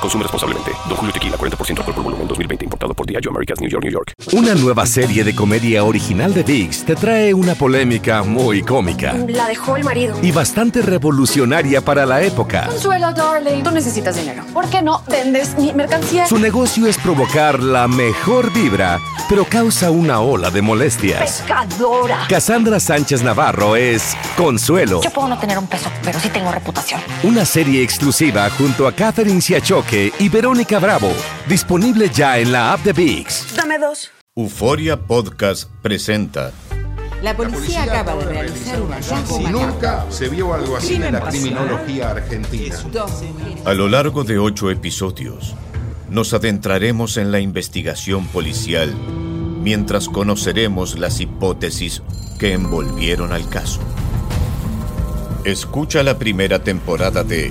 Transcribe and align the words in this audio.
Consume 0.00 0.22
responsablemente. 0.24 0.70
Don 0.88 0.96
Julio 0.96 1.12
Tequila, 1.12 1.36
40% 1.36 1.78
alcohol 1.78 1.94
por 1.94 2.04
volumen, 2.04 2.26
2020. 2.26 2.64
Importado 2.64 2.94
por 2.94 3.06
Diageo 3.06 3.30
Americas, 3.30 3.60
New 3.60 3.68
York, 3.68 3.82
New 3.84 3.92
York. 3.92 4.12
Una 4.32 4.54
nueva 4.54 4.86
serie 4.86 5.24
de 5.24 5.34
comedia 5.34 5.84
original 5.84 6.32
de 6.32 6.42
VIX 6.42 6.84
te 6.84 6.96
trae 6.96 7.34
una 7.34 7.54
polémica 7.54 8.22
muy 8.22 8.62
cómica 8.62 9.14
La 9.28 9.46
dejó 9.48 9.76
el 9.76 9.84
marido. 9.84 10.16
y 10.22 10.32
bastante 10.32 10.80
revolucionaria 10.82 11.80
para 11.82 12.06
la 12.06 12.22
época. 12.22 12.66
Consuelo, 12.68 13.12
darling. 13.12 13.62
Tú 13.62 13.70
necesitas 13.72 14.16
dinero. 14.16 14.42
¿Por 14.54 14.66
qué 14.70 14.80
no 14.82 15.02
vendes 15.08 15.56
mi 15.58 15.72
mercancía? 15.72 16.26
Su 16.26 16.38
negocio 16.38 16.86
es 16.86 16.96
provocar 16.98 17.62
la 17.62 17.86
mejor 17.88 18.52
vibra, 18.52 18.98
pero 19.28 19.44
causa 19.44 19.90
una 19.90 20.20
ola 20.20 20.50
de 20.50 20.62
molestias. 20.62 21.20
Pescadora. 21.20 22.26
Cassandra 22.28 22.80
Sánchez 22.80 23.22
Navarro 23.22 23.76
es 23.76 24.16
Consuelo, 24.36 25.00
Yo 25.02 25.10
puedo 25.10 25.28
no 25.28 25.38
tener 25.38 25.58
un 25.58 25.66
peso, 25.66 25.90
pero 26.02 26.18
sí 26.20 26.28
tengo 26.30 26.50
reputación. 26.52 27.00
una 27.22 27.44
serie 27.44 27.82
exclusiva 27.82 28.48
junto 28.50 28.86
a 28.86 28.92
Catherine 28.92 29.40
Siachoque 29.40 29.89
y 29.92 30.28
Verónica 30.28 30.78
Bravo, 30.78 31.10
disponible 31.48 32.10
ya 32.10 32.38
en 32.38 32.52
la 32.52 32.72
app 32.72 32.84
de 32.84 32.92
VIX. 32.92 33.56
Dame 33.56 33.76
dos. 33.76 34.10
Euforia 34.36 34.96
Podcast 34.96 35.68
presenta 35.82 36.52
La 37.22 37.36
policía 37.36 37.82
acaba 37.82 38.14
de 38.14 38.24
realizar 38.26 38.80
un 38.80 38.92
hallazgo 38.92 39.38
Si 39.38 39.44
nunca 39.46 40.06
se 40.08 40.28
vio 40.28 40.54
algo 40.54 40.76
así 40.76 40.94
en 40.94 41.12
la 41.12 41.20
criminología 41.20 42.10
argentina. 42.10 42.76
A 43.64 43.74
lo 43.74 43.88
largo 43.88 44.22
de 44.22 44.38
ocho 44.38 44.70
episodios, 44.70 45.56
nos 46.08 46.34
adentraremos 46.34 47.16
en 47.16 47.32
la 47.32 47.40
investigación 47.40 48.28
policial 48.28 48.94
mientras 49.60 50.08
conoceremos 50.08 51.00
las 51.00 51.20
hipótesis 51.20 52.00
que 52.38 52.52
envolvieron 52.52 53.32
al 53.32 53.48
caso. 53.48 53.80
Escucha 55.44 56.04
la 56.04 56.16
primera 56.16 56.62
temporada 56.62 57.24
de 57.24 57.50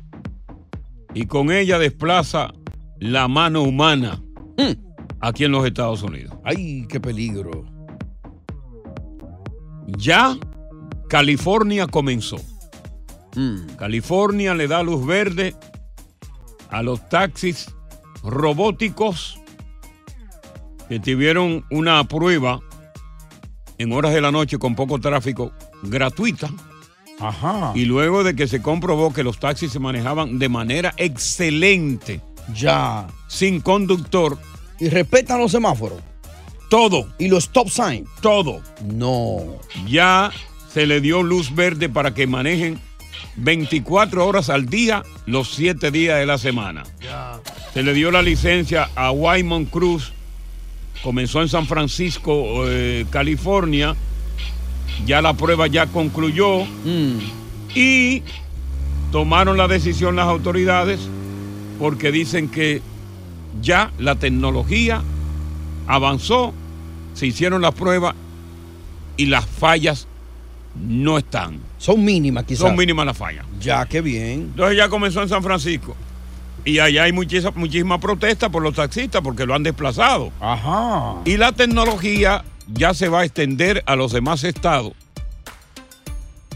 y 1.13 1.25
con 1.25 1.51
ella 1.51 1.77
desplaza 1.79 2.53
la 2.99 3.27
mano 3.27 3.63
humana 3.63 4.21
aquí 5.19 5.45
en 5.45 5.51
los 5.51 5.65
Estados 5.65 6.03
Unidos. 6.03 6.35
Ay, 6.43 6.85
qué 6.87 6.99
peligro. 6.99 7.65
Ya 9.87 10.37
California 11.09 11.87
comenzó. 11.87 12.37
California 13.77 14.53
le 14.53 14.67
da 14.67 14.83
luz 14.83 15.05
verde 15.05 15.55
a 16.69 16.83
los 16.83 17.07
taxis 17.09 17.73
robóticos 18.23 19.39
que 20.89 20.99
tuvieron 20.99 21.65
una 21.71 22.03
prueba 22.03 22.59
en 23.77 23.93
horas 23.93 24.13
de 24.13 24.21
la 24.21 24.31
noche 24.31 24.57
con 24.57 24.75
poco 24.75 24.99
tráfico 24.99 25.53
gratuita. 25.83 26.49
Ajá. 27.21 27.71
Y 27.75 27.85
luego 27.85 28.23
de 28.23 28.35
que 28.35 28.47
se 28.47 28.61
comprobó 28.61 29.13
que 29.13 29.23
los 29.23 29.39
taxis 29.39 29.71
se 29.71 29.79
manejaban 29.79 30.39
de 30.39 30.49
manera 30.49 30.93
excelente, 30.97 32.21
Ya. 32.55 33.07
sin 33.27 33.61
conductor, 33.61 34.37
Y 34.79 34.89
respetan 34.89 35.39
los 35.39 35.51
semáforos. 35.51 35.99
todo, 36.69 37.07
Y 37.19 37.27
los 37.27 37.43
stop 37.45 37.69
sign. 37.69 38.05
todo, 38.21 38.61
No. 38.85 39.59
ya 39.87 40.31
se 40.73 40.85
le 40.87 41.01
dio 41.01 41.21
luz 41.21 41.53
verde 41.53 41.89
para 41.89 42.13
que 42.13 42.25
manejen 42.27 42.79
24 43.35 44.25
horas 44.25 44.49
al 44.49 44.65
día, 44.67 45.03
los 45.25 45.49
7 45.53 45.91
días 45.91 46.17
de 46.19 46.25
la 46.25 46.37
semana. 46.37 46.83
Se 47.73 47.83
le 47.83 47.93
dio 47.93 48.09
la 48.11 48.21
licencia 48.21 48.89
a 48.95 49.11
Wyman 49.11 49.65
Cruz, 49.65 50.13
comenzó 51.03 51.41
en 51.41 51.47
San 51.49 51.65
Francisco, 51.67 52.63
eh, 52.67 53.05
California, 53.09 53.95
ya 55.05 55.21
la 55.21 55.33
prueba 55.33 55.67
ya 55.67 55.87
concluyó 55.87 56.59
Mm. 56.85 57.17
y 57.75 58.23
tomaron 59.11 59.57
la 59.57 59.67
decisión 59.67 60.15
las 60.15 60.27
autoridades 60.27 60.99
porque 61.79 62.11
dicen 62.11 62.49
que 62.49 62.81
ya 63.61 63.91
la 63.97 64.15
tecnología 64.15 65.01
avanzó, 65.87 66.53
se 67.13 67.27
hicieron 67.27 67.61
las 67.61 67.73
pruebas 67.73 68.15
y 69.17 69.25
las 69.25 69.45
fallas 69.45 70.07
no 70.79 71.17
están. 71.17 71.59
Son 71.77 72.03
mínimas, 72.03 72.45
quizás. 72.45 72.61
Son 72.67 72.75
mínimas 72.77 73.05
las 73.05 73.17
fallas. 73.17 73.45
Ya, 73.59 73.85
qué 73.85 73.99
bien. 74.01 74.51
Entonces 74.51 74.77
ya 74.77 74.87
comenzó 74.89 75.21
en 75.21 75.29
San 75.29 75.43
Francisco. 75.43 75.95
Y 76.63 76.79
allá 76.79 77.03
hay 77.03 77.11
muchísima, 77.11 77.51
muchísima 77.55 77.99
protesta 77.99 78.49
por 78.49 78.61
los 78.61 78.75
taxistas 78.75 79.21
porque 79.21 79.45
lo 79.45 79.55
han 79.55 79.63
desplazado. 79.63 80.31
Ajá. 80.39 81.15
Y 81.25 81.35
la 81.37 81.51
tecnología 81.51 82.45
ya 82.73 82.93
se 82.93 83.09
va 83.09 83.21
a 83.21 83.25
extender 83.25 83.83
a 83.85 83.95
los 83.95 84.11
demás 84.11 84.43
estados. 84.43 84.93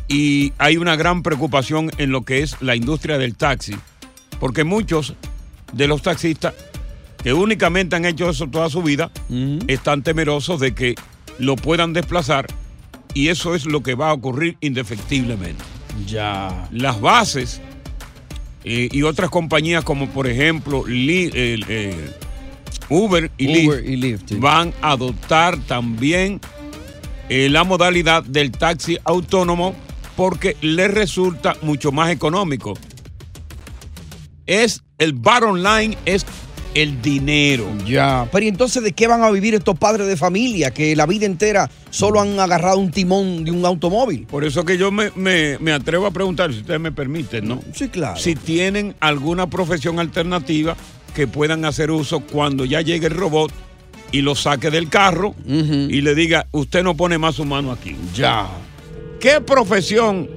Y 0.07 0.53
hay 0.57 0.77
una 0.77 0.95
gran 0.95 1.23
preocupación 1.23 1.91
en 1.97 2.11
lo 2.11 2.23
que 2.23 2.39
es 2.43 2.61
la 2.61 2.75
industria 2.75 3.17
del 3.17 3.35
taxi. 3.35 3.75
Porque 4.39 4.63
muchos 4.63 5.15
de 5.73 5.87
los 5.87 6.01
taxistas 6.01 6.53
que 7.23 7.33
únicamente 7.33 7.95
han 7.95 8.05
hecho 8.05 8.29
eso 8.29 8.47
toda 8.47 8.69
su 8.69 8.83
vida 8.83 9.09
están 9.67 10.03
temerosos 10.03 10.59
de 10.59 10.75
que 10.75 10.95
lo 11.39 11.55
puedan 11.55 11.93
desplazar. 11.93 12.45
Y 13.15 13.29
eso 13.29 13.55
es 13.55 13.65
lo 13.65 13.81
que 13.81 13.95
va 13.95 14.09
a 14.09 14.13
ocurrir 14.13 14.57
indefectiblemente 14.61 15.63
Ya. 16.05 16.67
las 16.71 16.99
bases 17.01 17.61
eh, 18.65 18.89
y 18.91 19.03
otras 19.03 19.29
compañías 19.29 19.83
como 19.83 20.09
por 20.09 20.27
ejemplo 20.27 20.83
eh, 20.87 22.11
Uber 22.89 23.31
y 23.37 23.65
Uber 23.67 23.79
Lyft 23.83 23.89
y 23.89 23.95
Lyft, 23.95 24.29
sí. 24.29 24.35
van 24.35 24.73
a 24.81 24.91
adoptar 24.91 25.57
también 25.65 26.39
eh, 27.29 27.49
la 27.49 27.63
modalidad 27.63 28.23
del 28.23 28.51
taxi 28.51 28.97
autónomo 29.03 29.75
porque 30.15 30.55
les 30.61 30.93
resulta 30.93 31.55
mucho 31.61 31.91
más 31.91 32.09
económico. 32.11 32.73
Es 34.45 34.83
el 34.97 35.13
bottom 35.13 35.57
line 35.57 35.97
es 36.05 36.25
el 36.75 37.01
dinero. 37.01 37.65
Ya. 37.85 38.27
Pero 38.31 38.45
¿y 38.45 38.49
entonces 38.49 38.83
de 38.83 38.91
qué 38.91 39.07
van 39.07 39.23
a 39.23 39.31
vivir 39.31 39.55
estos 39.55 39.77
padres 39.79 40.07
de 40.07 40.17
familia 40.17 40.71
que 40.71 40.93
la 40.95 41.05
vida 41.05 41.25
entera 41.25 41.69
solo 41.89 42.19
han 42.19 42.37
agarrado 42.39 42.77
un 42.79 42.91
timón 42.91 43.45
de 43.45 43.51
un 43.51 43.65
automóvil? 43.65 44.25
Por 44.27 44.43
eso 44.43 44.63
que 44.65 44.77
yo 44.77 44.91
me, 44.91 45.09
me- 45.15 45.57
me 45.59 45.71
atrevo 45.71 46.05
a 46.05 46.11
preguntar, 46.11 46.51
si 46.53 46.59
ustedes 46.59 46.79
me 46.81 46.91
permiten, 46.91 47.47
¿no? 47.47 47.61
Sí, 47.73 47.87
claro. 47.87 48.17
si 48.19 48.35
tienen 48.35 48.93
alguna 48.99 49.49
profesión 49.49 49.99
alternativa 49.99 50.75
que 51.15 51.27
puedan 51.27 51.65
hacer 51.65 51.89
uso 51.91 52.19
cuando 52.19 52.65
ya 52.65 52.81
llegue 52.81 53.07
el 53.07 53.13
robot 53.15 53.51
y 54.11 54.21
lo 54.21 54.35
saque 54.35 54.69
del 54.69 54.89
carro 54.89 55.33
y 55.47 56.01
le 56.01 56.13
diga, 56.13 56.45
usted 56.51 56.83
no 56.83 56.95
pone 56.95 57.17
más 57.17 57.35
su 57.35 57.45
mano 57.45 57.71
aquí. 57.71 57.95
Ya. 58.13 58.47
¿Qué 59.19 59.41
profesión, 59.41 60.29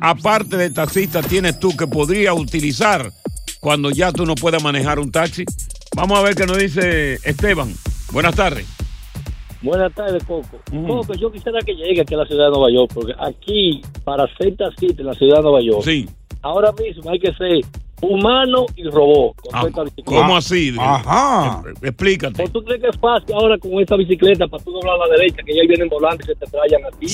aparte 0.00 0.56
de 0.56 0.70
taxista, 0.70 1.22
tienes 1.22 1.58
tú 1.58 1.74
que 1.76 1.86
podría 1.86 2.34
utilizar 2.34 3.10
cuando 3.60 3.90
ya 3.90 4.12
tú 4.12 4.26
no 4.26 4.34
puedas 4.34 4.62
manejar 4.62 4.98
un 4.98 5.10
taxi? 5.10 5.44
Vamos 5.96 6.18
a 6.18 6.22
ver 6.22 6.34
qué 6.34 6.44
nos 6.46 6.58
dice 6.58 7.14
Esteban. 7.24 7.72
Buenas 8.12 8.34
tardes. 8.34 8.66
Buenas 9.62 9.94
tardes, 9.94 10.22
Coco. 10.24 10.60
Coco, 10.86 11.14
yo 11.14 11.32
quisiera 11.32 11.58
que 11.64 11.72
llegue 11.74 12.02
aquí 12.02 12.12
a 12.14 12.18
la 12.18 12.26
ciudad 12.26 12.46
de 12.46 12.50
Nueva 12.50 12.70
York, 12.70 12.90
porque 12.92 13.14
aquí, 13.18 13.80
para 14.04 14.26
ser 14.36 14.54
taxista 14.56 15.00
en 15.00 15.06
la 15.06 15.14
ciudad 15.14 15.36
de 15.38 15.42
Nueva 15.42 15.62
York, 15.62 15.82
Sí. 15.84 16.06
ahora 16.42 16.70
mismo 16.72 17.08
hay 17.10 17.18
que 17.18 17.32
ser 17.32 17.60
humano 18.04 18.66
y 18.76 18.84
robot. 18.84 19.36
con 19.42 19.50
Ah, 19.54 19.64
esta 19.66 19.82
bicicleta. 19.84 20.10
¿Cómo 20.22 20.36
así? 20.36 20.74
Ajá. 20.78 21.62
Explícate. 21.82 22.42
¿O 22.42 22.48
¿Tú 22.48 22.62
crees 22.64 22.80
que 22.82 22.88
es 22.88 22.98
fácil 22.98 23.34
ahora 23.34 23.58
con 23.58 23.72
esta 23.80 23.96
bicicleta 23.96 24.46
para 24.48 24.62
tú 24.62 24.72
doblar 24.72 24.94
a 24.94 25.06
la 25.08 25.16
derecha, 25.16 25.42
que 25.44 25.54
ya 25.54 25.62
vienen 25.68 25.88
volando 25.88 26.22
y 26.22 26.26
se 26.26 26.34
te 26.34 26.46
trayan 26.46 26.82
a 26.84 26.90
ti? 26.98 27.06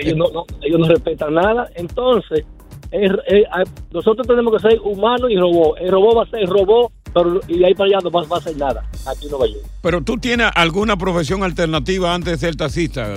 Ellos, 0.00 0.16
no, 0.16 0.30
no- 0.32 0.46
ellos 0.62 0.78
no 0.80 0.88
respetan 0.88 1.34
nada. 1.34 1.68
Entonces, 1.74 2.44
es- 2.90 3.12
es- 3.26 3.44
nosotros 3.92 4.26
tenemos 4.26 4.52
que 4.54 4.68
ser 4.68 4.80
humanos 4.80 5.30
y 5.30 5.36
robot. 5.36 5.78
El 5.80 5.90
robot 5.90 6.18
va 6.18 6.22
a 6.22 6.30
ser 6.30 6.46
robot, 6.48 6.92
pero 7.12 7.40
y 7.48 7.58
de 7.58 7.66
ahí 7.66 7.74
para 7.74 7.88
allá 7.88 7.98
no 8.04 8.10
va, 8.10 8.22
va 8.24 8.36
a 8.36 8.38
hacer 8.38 8.56
nada 8.56 8.84
aquí 9.06 9.24
en 9.24 9.30
Nueva 9.30 9.46
York. 9.46 9.64
Pero 9.82 10.02
tú 10.02 10.16
tienes 10.18 10.48
alguna 10.54 10.96
profesión 10.96 11.42
alternativa 11.42 12.14
antes 12.14 12.32
de 12.32 12.38
ser 12.46 12.56
taxista, 12.56 13.14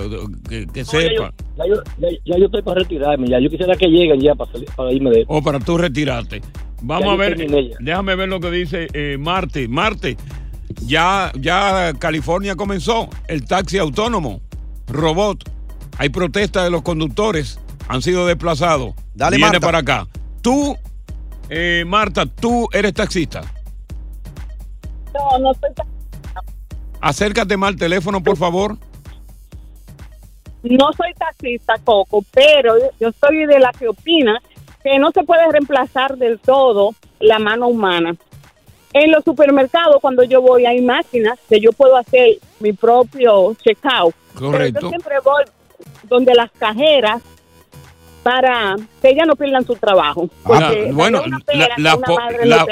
que, 0.50 0.66
que 0.68 0.84
Ya 0.84 0.84
yo, 0.84 0.86
sepa, 0.86 1.34
ya, 1.58 1.66
yo, 1.68 1.76
ya- 2.00 2.10
ya 2.26 2.38
yo 2.38 2.46
estoy 2.46 2.62
para 2.62 2.80
retirarme, 2.82 3.28
ya. 3.28 3.40
Yo 3.40 3.50
quisiera 3.50 3.76
que 3.76 3.88
lleguen 3.88 4.20
ya 4.22 4.34
para, 4.36 4.52
salir- 4.52 4.70
para 4.76 4.92
irme 4.92 5.10
de 5.12 5.26
o 5.28 5.42
para 5.42 5.60
tú 5.60 5.78
retirarte. 5.78 6.42
Vamos 6.82 7.10
a 7.14 7.16
ver, 7.16 7.38
déjame 7.80 8.16
ver 8.16 8.30
lo 8.30 8.40
que 8.40 8.50
dice 8.52 8.88
eh, 8.94 9.18
Marte. 9.20 9.68
Marte, 9.68 10.18
ya, 10.86 11.32
ya 11.36 11.94
California 12.00 12.56
comenzó 12.56 13.10
el 13.28 13.46
taxi 13.46 13.78
autónomo, 13.78 14.42
robot. 14.88 15.44
Hay 15.98 16.10
protestas 16.10 16.64
de 16.64 16.70
los 16.70 16.82
conductores, 16.82 17.60
han 17.90 18.02
sido 18.02 18.26
desplazados. 18.26 18.94
Dale, 19.14 19.36
Viene 19.38 19.52
Marta. 19.52 19.66
para 19.66 19.78
acá. 19.80 20.08
Tú, 20.42 20.78
eh, 21.50 21.84
Marta, 21.86 22.26
tú 22.26 22.70
eres 22.72 22.94
taxista. 22.94 23.42
No, 25.14 25.40
no 25.40 25.54
soy 25.56 25.74
ta- 25.76 25.86
Acércate 27.02 27.58
más 27.58 27.70
al 27.70 27.76
teléfono, 27.76 28.24
por 28.24 28.38
favor. 28.38 28.78
no 30.64 30.92
soy 30.96 31.14
taxista, 31.18 31.74
Coco, 31.84 32.24
pero 32.32 32.74
yo 33.00 33.10
soy 33.20 33.46
de 33.46 33.60
la 33.60 33.72
que 33.78 33.88
opina 33.88 34.40
que 34.84 34.98
no 35.00 35.12
se 35.12 35.24
puede 35.24 35.50
reemplazar 35.52 36.18
del 36.18 36.40
todo 36.40 36.96
la 37.20 37.40
mano 37.40 37.68
humana. 37.68 38.16
En 38.94 39.12
los 39.12 39.24
supermercados, 39.24 39.98
cuando 40.02 40.24
yo 40.24 40.42
voy, 40.42 40.66
hay 40.66 40.82
máquinas 40.82 41.38
que 41.48 41.60
yo 41.60 41.72
puedo 41.74 41.96
hacer 41.98 42.38
mi 42.60 42.74
propio 42.74 43.56
checkout. 43.64 44.16
Pero 44.34 44.52
Correcto. 44.52 44.80
yo 44.82 44.90
siempre 44.90 45.16
voy 45.24 45.44
donde 46.04 46.34
las 46.34 46.50
cajeras 46.52 47.22
para 48.24 48.76
que 49.02 49.10
ellas 49.10 49.28
no 49.28 49.36
pierdan 49.36 49.66
su 49.66 49.76
trabajo. 49.76 50.28
Porque 50.44 50.88
Ah, 50.90 50.92
bueno, 50.94 51.22
una 51.26 51.40
la- 51.54 51.70
la 51.78 51.98
po- 51.98 52.18
la-. 52.44 52.66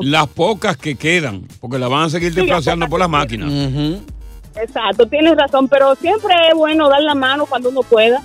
Las 0.00 0.26
pocas 0.28 0.76
que 0.76 0.96
quedan, 0.96 1.46
porque 1.60 1.78
las 1.78 1.90
van 1.90 2.04
a 2.04 2.10
seguir 2.10 2.32
Sí, 2.32 2.40
desplazando 2.40 2.88
por 2.88 2.98
las 2.98 3.08
máquinas. 3.08 3.50
Exacto, 4.56 5.06
tienes 5.06 5.36
razón, 5.36 5.68
pero 5.68 5.94
siempre 5.94 6.34
es 6.50 6.54
bueno 6.56 6.88
dar 6.88 7.02
la 7.02 7.14
mano 7.14 7.46
cuando 7.46 7.68
uno 7.68 7.82
pueda. 7.82 8.20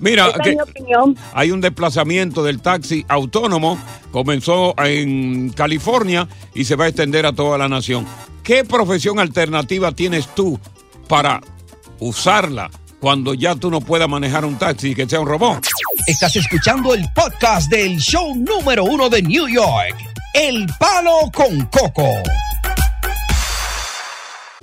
Mira, 0.00 0.28
Esa 0.28 0.38
que 0.38 0.50
es 0.50 0.56
mi 0.56 0.62
opinión. 0.62 1.16
hay 1.32 1.50
un 1.50 1.60
desplazamiento 1.60 2.44
del 2.44 2.60
taxi 2.60 3.04
autónomo, 3.08 3.78
comenzó 4.12 4.74
en 4.84 5.50
California 5.50 6.28
y 6.54 6.64
se 6.64 6.76
va 6.76 6.84
a 6.84 6.88
extender 6.88 7.26
a 7.26 7.32
toda 7.32 7.58
la 7.58 7.68
nación. 7.68 8.06
¿Qué 8.42 8.64
profesión 8.64 9.18
alternativa 9.18 9.92
tienes 9.92 10.26
tú 10.34 10.58
para 11.08 11.40
usarla 11.98 12.70
cuando 13.00 13.34
ya 13.34 13.54
tú 13.54 13.70
no 13.70 13.80
puedas 13.80 14.08
manejar 14.08 14.44
un 14.44 14.56
taxi 14.56 14.90
y 14.90 14.94
que 14.94 15.08
sea 15.08 15.20
un 15.20 15.26
robot? 15.28 15.66
Estás 16.06 16.36
escuchando 16.36 16.94
el 16.94 17.04
podcast 17.14 17.70
del 17.70 17.98
show 17.98 18.34
número 18.36 18.84
uno 18.84 19.08
de 19.10 19.20
New 19.22 19.48
York, 19.48 19.96
El 20.32 20.66
Palo 20.78 21.30
con 21.34 21.66
Coco. 21.66 22.08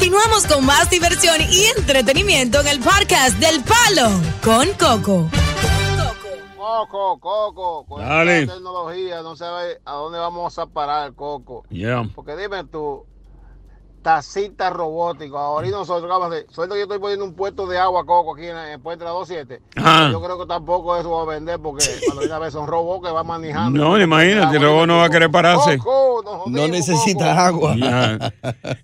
Continuamos 0.00 0.46
con 0.46 0.64
más 0.64 0.88
diversión 0.90 1.40
y 1.50 1.64
entretenimiento 1.76 2.60
en 2.60 2.68
el 2.68 2.78
podcast 2.78 3.36
del 3.40 3.64
Palo 3.64 4.08
con 4.44 4.68
Coco. 4.74 5.28
Coco, 6.56 7.18
Coco, 7.18 7.84
con 7.84 8.02
Dale. 8.02 8.42
esta 8.42 8.54
tecnología 8.54 9.22
no 9.22 9.34
sabe 9.34 9.80
a 9.84 9.94
dónde 9.94 10.20
vamos 10.20 10.56
a 10.56 10.66
parar, 10.66 11.14
Coco. 11.14 11.64
Yeah. 11.68 12.08
Porque 12.14 12.36
dime 12.36 12.62
tú, 12.62 13.06
tacita 14.08 14.70
robótico, 14.70 15.36
ahora 15.36 15.68
y 15.68 15.70
nosotros, 15.70 16.08
vamos 16.08 16.32
a 16.32 16.34
hacer? 16.34 16.46
Suelto 16.50 16.74
que 16.74 16.80
yo 16.80 16.84
estoy 16.84 16.98
poniendo 16.98 17.26
un 17.26 17.34
puesto 17.34 17.66
de 17.66 17.76
agua, 17.76 18.06
Coco, 18.06 18.34
aquí 18.34 18.46
en, 18.46 18.56
en 18.56 18.80
Puente 18.80 19.04
de 19.04 19.10
la 19.10 19.14
27. 19.14 19.60
Ajá. 19.76 20.10
Yo 20.10 20.22
creo 20.22 20.38
que 20.38 20.46
tampoco 20.46 20.96
eso 20.96 21.10
va 21.10 21.24
a 21.24 21.36
vender 21.36 21.58
porque 21.58 21.84
cuando 22.06 22.20
viene 22.20 22.34
a 22.34 22.38
ver 22.38 22.50
son 22.50 22.66
robots 22.66 23.06
que 23.06 23.12
van 23.12 23.26
manejando. 23.26 23.78
No, 23.78 24.00
imagínate, 24.00 24.56
el 24.56 24.62
robot 24.62 24.86
no 24.86 24.96
va 24.96 25.04
a 25.04 25.10
querer 25.10 25.30
pararse. 25.30 25.76
Coco, 25.76 26.44
No 26.46 26.68
necesitas 26.68 27.36
agua. 27.36 27.76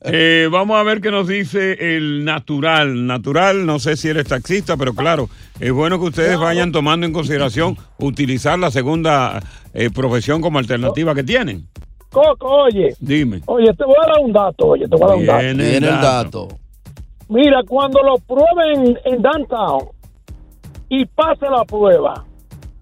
Eh, 0.03 0.47
vamos 0.53 0.79
a 0.79 0.83
ver 0.83 1.01
qué 1.01 1.11
nos 1.11 1.27
dice 1.27 1.97
el 1.97 2.27
natural. 2.27 3.07
Natural, 3.07 3.65
no 3.65 3.79
sé 3.79 3.97
si 3.97 4.09
eres 4.09 4.29
taxista, 4.29 4.77
pero 4.77 4.93
claro, 4.93 5.31
es 5.59 5.73
bueno 5.73 5.99
que 5.99 6.05
ustedes 6.05 6.39
vayan 6.39 6.71
tomando 6.71 7.07
en 7.07 7.15
consideración 7.15 7.79
utilizar 7.99 8.59
la 8.59 8.71
segunda 8.71 9.43
eh, 9.73 9.89
profesión 9.89 10.43
como 10.43 10.59
alternativa 10.59 11.15
que 11.15 11.25
tienen. 11.25 11.67
Coco, 12.15 12.47
oye, 12.65 12.95
Dime. 13.01 13.41
oye, 13.47 13.73
te 13.75 13.85
voy 13.85 13.97
a 14.03 14.07
dar 14.07 14.21
un 14.23 14.33
dato, 14.33 14.69
oye, 14.69 14.87
te 14.89 14.97
voy 14.97 15.03
a 15.03 15.07
dar 15.09 15.17
un 15.17 15.27
dato. 15.27 15.41
Viene 15.43 15.63
Viene 15.65 15.89
el 15.89 16.01
dato. 16.01 16.49
Mira, 17.29 17.61
cuando 17.67 18.01
lo 18.03 18.15
prueben 18.19 18.97
en 19.05 19.21
downtown 19.21 19.89
y 20.89 21.05
pase 21.07 21.47
la 21.51 21.65
prueba, 21.65 22.25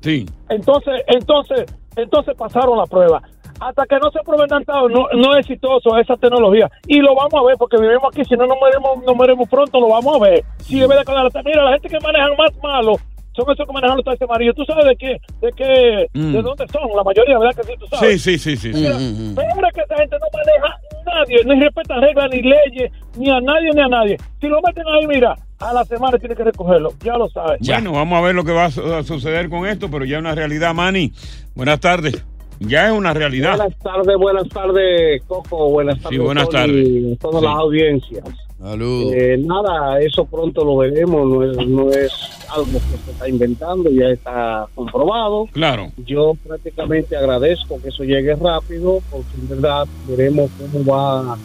Sí. 0.00 0.26
entonces, 0.50 1.02
entonces, 1.06 1.64
entonces 1.96 2.34
pasaron 2.36 2.76
la 2.76 2.84
prueba. 2.86 3.22
Hasta 3.60 3.86
que 3.86 3.96
no 4.00 4.10
se 4.10 4.18
pruebe 4.24 4.42
en 4.42 4.48
downtown, 4.48 4.92
no, 4.92 5.06
no 5.14 5.32
es 5.36 5.46
exitoso 5.48 5.96
esa 5.96 6.16
tecnología. 6.16 6.68
Y 6.86 6.98
lo 6.98 7.14
vamos 7.14 7.34
a 7.34 7.46
ver, 7.46 7.56
porque 7.56 7.76
vivimos 7.80 8.04
aquí, 8.12 8.24
si 8.24 8.34
no 8.34 8.46
nos 8.46 8.58
morimos, 8.58 9.04
nos 9.06 9.16
morimos 9.16 9.48
pronto, 9.48 9.80
lo 9.80 9.88
vamos 9.88 10.16
a 10.16 10.24
ver. 10.24 10.44
Si 10.58 10.78
verdad 10.80 11.04
que 11.06 11.12
la- 11.12 11.42
mira, 11.44 11.64
la 11.64 11.72
gente 11.72 11.88
que 11.88 12.00
manejan 12.04 12.32
más 12.36 12.50
malo 12.62 12.94
son 13.34 13.50
esos 13.50 13.66
que 13.66 13.72
manejan 13.72 13.96
los 13.96 14.04
taxis 14.04 14.22
amarillos. 14.22 14.54
¿Tú 14.54 14.64
sabes 14.64 14.84
de 14.86 14.96
qué? 14.96 15.16
¿De 15.40 15.52
qué? 15.52 16.08
Mm. 16.14 16.32
¿De 16.32 16.42
dónde 16.42 16.66
son? 16.68 16.90
La 16.94 17.02
mayoría, 17.02 17.38
¿verdad 17.38 17.56
que 17.56 17.64
sí? 17.64 17.72
¿Tú 17.78 17.86
sabes? 17.86 18.22
sí, 18.22 18.38
sí, 18.38 18.56
sí. 18.56 18.72
sí. 18.72 18.78
Mira, 18.78 18.96
Pero 19.34 19.66
es 19.66 19.74
que 19.74 19.80
esa 19.80 19.96
gente 19.96 20.16
no 20.18 20.26
maneja 20.32 20.78
nadie, 21.04 21.44
ni 21.44 21.60
respeta 21.60 22.00
reglas, 22.00 22.30
ni 22.30 22.42
leyes, 22.42 22.92
ni 23.16 23.30
a 23.30 23.40
nadie, 23.40 23.70
ni 23.74 23.80
a 23.80 23.88
nadie. 23.88 24.16
Si 24.40 24.48
lo 24.48 24.60
meten 24.62 24.84
ahí, 24.88 25.06
mira, 25.06 25.34
a 25.58 25.72
la 25.72 25.84
semana 25.84 26.18
tiene 26.18 26.34
que 26.34 26.44
recogerlo, 26.44 26.90
ya 27.02 27.16
lo 27.16 27.28
sabes. 27.28 27.60
Bueno, 27.66 27.92
vamos 27.92 28.18
a 28.18 28.22
ver 28.22 28.34
lo 28.34 28.44
que 28.44 28.52
va 28.52 28.66
a 28.66 28.70
suceder 28.70 29.48
con 29.48 29.66
esto, 29.66 29.90
pero 29.90 30.04
ya 30.04 30.16
es 30.16 30.20
una 30.20 30.34
realidad, 30.34 30.74
Manny. 30.74 31.12
Buenas 31.54 31.80
tardes. 31.80 32.24
Ya 32.66 32.88
es 32.88 32.92
una 32.92 33.12
realidad. 33.14 33.56
Buenas 33.56 33.78
tardes, 33.78 34.16
buenas 34.16 34.48
tardes, 34.48 35.22
Coco. 35.26 35.70
Buenas 35.70 36.00
tardes, 36.00 36.18
Sí, 36.18 36.24
buenas 36.24 36.48
tardes. 36.48 36.88
y 36.88 37.16
todas 37.16 37.40
Sí. 37.40 37.46
las 37.46 37.56
audiencias. 37.56 38.24
Salud. 38.60 39.12
Eh, 39.12 39.36
nada, 39.44 40.00
eso 40.00 40.24
pronto 40.24 40.64
lo 40.64 40.76
veremos, 40.76 41.26
no 41.28 41.42
es, 41.42 41.66
no 41.66 41.90
es 41.90 42.12
algo 42.48 42.66
que 42.66 42.96
se 43.04 43.10
está 43.10 43.28
inventando, 43.28 43.90
ya 43.90 44.06
está 44.10 44.66
comprobado. 44.76 45.46
Claro. 45.52 45.90
Yo 46.06 46.34
prácticamente 46.46 47.16
agradezco 47.16 47.80
que 47.82 47.88
eso 47.88 48.04
llegue 48.04 48.36
rápido, 48.36 49.00
porque 49.10 49.26
en 49.40 49.48
verdad 49.48 49.84
veremos 50.08 50.48
cómo 50.60 50.84
va 50.84 51.36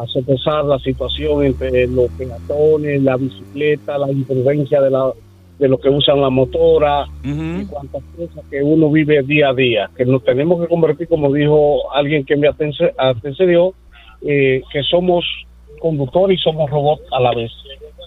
a 0.00 0.06
sopesar 0.06 0.64
la 0.66 0.78
situación 0.78 1.44
entre 1.44 1.88
los 1.88 2.08
peatones, 2.12 3.02
la 3.02 3.16
bicicleta, 3.16 3.98
la 3.98 4.08
imprudencia 4.12 4.80
de, 4.80 4.90
la, 4.90 5.10
de 5.58 5.68
los 5.68 5.80
que 5.80 5.88
usan 5.88 6.20
la 6.20 6.30
motora, 6.30 7.06
y 7.62 7.66
cuantas 7.66 8.02
cosas 8.16 8.44
que 8.50 8.62
uno 8.62 8.90
vive 8.90 9.22
día 9.22 9.48
a 9.50 9.54
día, 9.54 9.90
que 9.96 10.04
nos 10.04 10.22
tenemos 10.24 10.60
que 10.60 10.68
convertir, 10.68 11.08
como 11.08 11.32
dijo 11.32 11.92
alguien 11.92 12.24
que 12.24 12.36
me 12.36 12.48
antecedió, 12.96 13.74
eh, 14.22 14.62
que 14.72 14.82
somos 14.84 15.24
conductores 15.80 16.38
y 16.38 16.42
somos 16.42 16.70
robots 16.70 17.02
a 17.12 17.20
la 17.20 17.34
vez. 17.34 17.50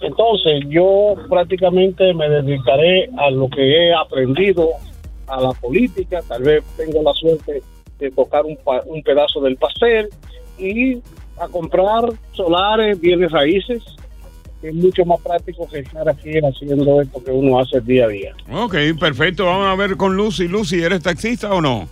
Entonces 0.00 0.64
yo 0.68 1.14
prácticamente 1.28 2.12
me 2.14 2.28
dedicaré 2.28 3.08
a 3.18 3.30
lo 3.30 3.48
que 3.48 3.62
he 3.88 3.94
aprendido, 3.94 4.68
a 5.28 5.40
la 5.40 5.52
política, 5.52 6.20
tal 6.26 6.42
vez 6.42 6.64
tengo 6.76 7.02
la 7.02 7.12
suerte 7.14 7.62
de 7.98 8.10
tocar 8.10 8.44
un, 8.44 8.56
pa- 8.56 8.82
un 8.86 9.02
pedazo 9.02 9.40
del 9.40 9.56
pastel 9.56 10.08
y 10.58 10.96
a 11.40 11.48
comprar 11.50 12.04
solares, 12.32 13.00
bienes 13.00 13.30
raíces, 13.30 13.82
es 14.68 14.74
mucho 14.74 15.04
más 15.04 15.20
práctico 15.20 15.68
que 15.68 15.80
estar 15.80 16.08
aquí 16.08 16.38
haciendo 16.38 17.00
esto 17.00 17.22
que 17.22 17.30
uno 17.30 17.60
hace 17.60 17.80
día 17.80 18.04
a 18.04 18.08
día. 18.08 18.34
Ok, 18.50 18.74
perfecto. 18.98 19.46
Vamos 19.46 19.66
a 19.66 19.74
ver 19.74 19.96
con 19.96 20.16
Lucy. 20.16 20.48
Lucy, 20.48 20.82
¿eres 20.82 21.02
taxista 21.02 21.52
o 21.52 21.60
no? 21.60 21.88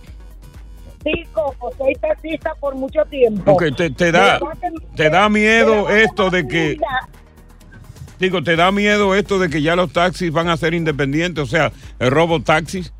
Sí, 1.03 1.11
Coco, 1.33 1.71
soy 1.77 1.93
taxista 1.95 2.53
por 2.59 2.75
mucho 2.75 3.03
tiempo. 3.09 3.51
Ok, 3.51 3.63
te, 3.75 3.89
te 3.89 4.11
da, 4.11 4.39
te 4.95 5.09
da 5.09 5.29
miedo 5.29 5.89
esto 5.89 6.29
de 6.29 6.47
que, 6.47 6.77
digo, 8.19 8.43
te 8.43 8.55
da 8.55 8.71
miedo 8.71 9.15
esto 9.15 9.39
de 9.39 9.49
que 9.49 9.63
ya 9.63 9.75
los 9.75 9.91
taxis 9.91 10.31
van 10.31 10.49
a 10.49 10.57
ser 10.57 10.75
independientes, 10.75 11.43
o 11.43 11.47
sea, 11.47 11.71
el 11.97 12.11
robo 12.11 12.41
taxis. 12.41 12.93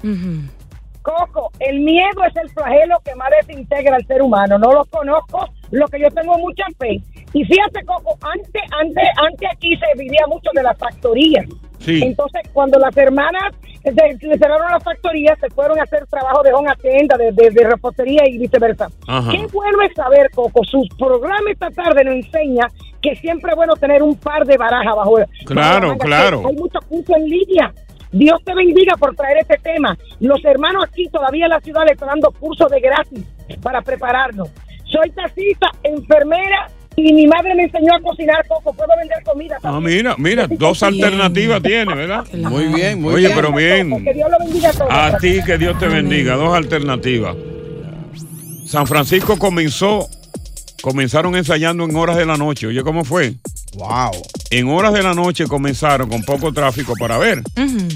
Coco, 1.04 1.52
el 1.60 1.80
miedo 1.80 2.24
es 2.28 2.36
el 2.38 2.50
flagelo 2.50 3.00
que 3.06 3.16
más 3.16 3.30
desintegra 3.46 3.96
al 3.96 4.06
ser 4.06 4.22
humano. 4.22 4.58
No 4.58 4.72
lo 4.72 4.86
conozco, 4.86 5.48
lo 5.72 5.88
que 5.88 6.00
yo 6.00 6.10
tengo 6.12 6.38
mucha 6.38 6.66
fe. 6.80 7.02
Y 7.34 7.46
fíjate, 7.46 7.84
Coco, 7.86 8.18
antes, 8.22 8.62
antes, 8.80 9.04
antes 9.18 9.50
aquí 9.54 9.76
se 9.78 9.98
vivía 9.98 10.26
mucho 10.28 10.50
de 10.54 10.64
las 10.64 10.78
factorías. 10.78 11.46
Sí. 11.80 12.02
Entonces, 12.04 12.42
cuando 12.54 12.78
las 12.78 12.96
hermanas 12.96 13.54
se, 13.84 14.38
cerraron 14.38 14.70
la 14.70 14.80
factoría, 14.80 15.36
se 15.40 15.50
fueron 15.50 15.80
a 15.80 15.84
hacer 15.84 16.06
trabajo 16.08 16.44
de 16.44 16.54
home 16.54 16.70
attenda, 16.70 17.18
de, 17.18 17.32
de, 17.32 17.50
de 17.50 17.64
repostería 17.70 18.28
y 18.28 18.38
viceversa. 18.38 18.88
Ajá. 19.08 19.32
Qué 19.32 19.48
bueno 19.48 19.82
es 19.82 19.94
saber, 19.96 20.30
Coco, 20.32 20.64
su 20.64 20.84
programa 20.98 21.52
esta 21.52 21.72
tarde 21.72 22.04
nos 22.04 22.16
enseña 22.16 22.68
que 23.02 23.16
siempre 23.16 23.52
es 23.52 23.56
bueno 23.56 23.76
tener 23.76 24.04
un 24.04 24.16
par 24.16 24.46
de 24.46 24.58
barajas 24.58 24.96
bajo 24.96 25.14
bajo 25.14 25.32
Claro, 25.46 25.98
claro. 25.98 26.44
Hay 26.48 26.56
mucho 26.56 26.80
curso 26.88 27.16
en 27.16 27.26
línea. 27.26 27.74
Dios 28.12 28.44
te 28.44 28.54
bendiga 28.54 28.96
por 28.98 29.16
traer 29.16 29.38
este 29.40 29.58
tema. 29.58 29.98
Los 30.20 30.44
hermanos 30.44 30.84
aquí 30.88 31.08
todavía 31.08 31.46
en 31.46 31.52
la 31.52 31.62
ciudad 31.62 31.84
le 31.86 31.94
están 31.94 32.10
dando 32.10 32.32
cursos 32.32 32.70
de 32.70 32.80
gratis 32.80 33.26
para 33.62 33.82
prepararnos. 33.82 34.50
Soy 34.84 35.10
taxista, 35.12 35.70
enfermera 35.84 36.68
y 36.96 37.14
mi 37.14 37.26
madre 37.28 37.56
me 37.56 37.64
enseñó 37.64 37.96
a 37.96 38.00
cocinar 38.02 38.46
Coco. 38.48 38.74
Puedo 38.74 38.90
vender 38.98 39.24
comida. 39.24 39.58
Ah, 39.64 39.80
mira, 39.80 40.16
mira, 40.18 40.48
dos 40.48 40.84
alternativas 40.84 41.62
tiene, 41.64 41.96
¿verdad? 41.96 42.26
Muy 42.34 42.66
bien, 42.68 43.02
muy 43.02 43.14
Oye, 43.16 43.28
bien. 43.28 43.36
pero 43.36 43.54
bien. 43.54 44.04
Que 44.04 44.14
Dios 44.14 44.30
lo 44.30 44.38
bendiga 44.40 44.70
a 44.70 44.74
todos. 44.74 44.90
A 44.92 45.18
ti 45.18 45.40
que 45.46 45.58
Dios 45.58 45.80
te 45.80 45.88
bendiga. 45.88 46.36
Dos 46.36 46.54
alternativas. 46.56 47.36
San 48.66 48.88
Francisco 48.88 49.38
comenzó, 49.38 50.08
comenzaron 50.82 51.36
ensayando 51.36 51.84
en 51.86 51.96
horas 51.96 52.18
de 52.18 52.26
la 52.26 52.38
noche. 52.38 52.68
Oye, 52.68 52.82
¿cómo 52.84 53.04
fue? 53.04 53.36
Wow. 53.76 54.12
En 54.50 54.68
horas 54.70 54.94
de 54.94 55.02
la 55.04 55.14
noche 55.14 55.46
comenzaron 55.48 56.10
con 56.10 56.24
poco 56.24 56.52
tráfico 56.54 56.94
para 57.00 57.18
ver. 57.18 57.42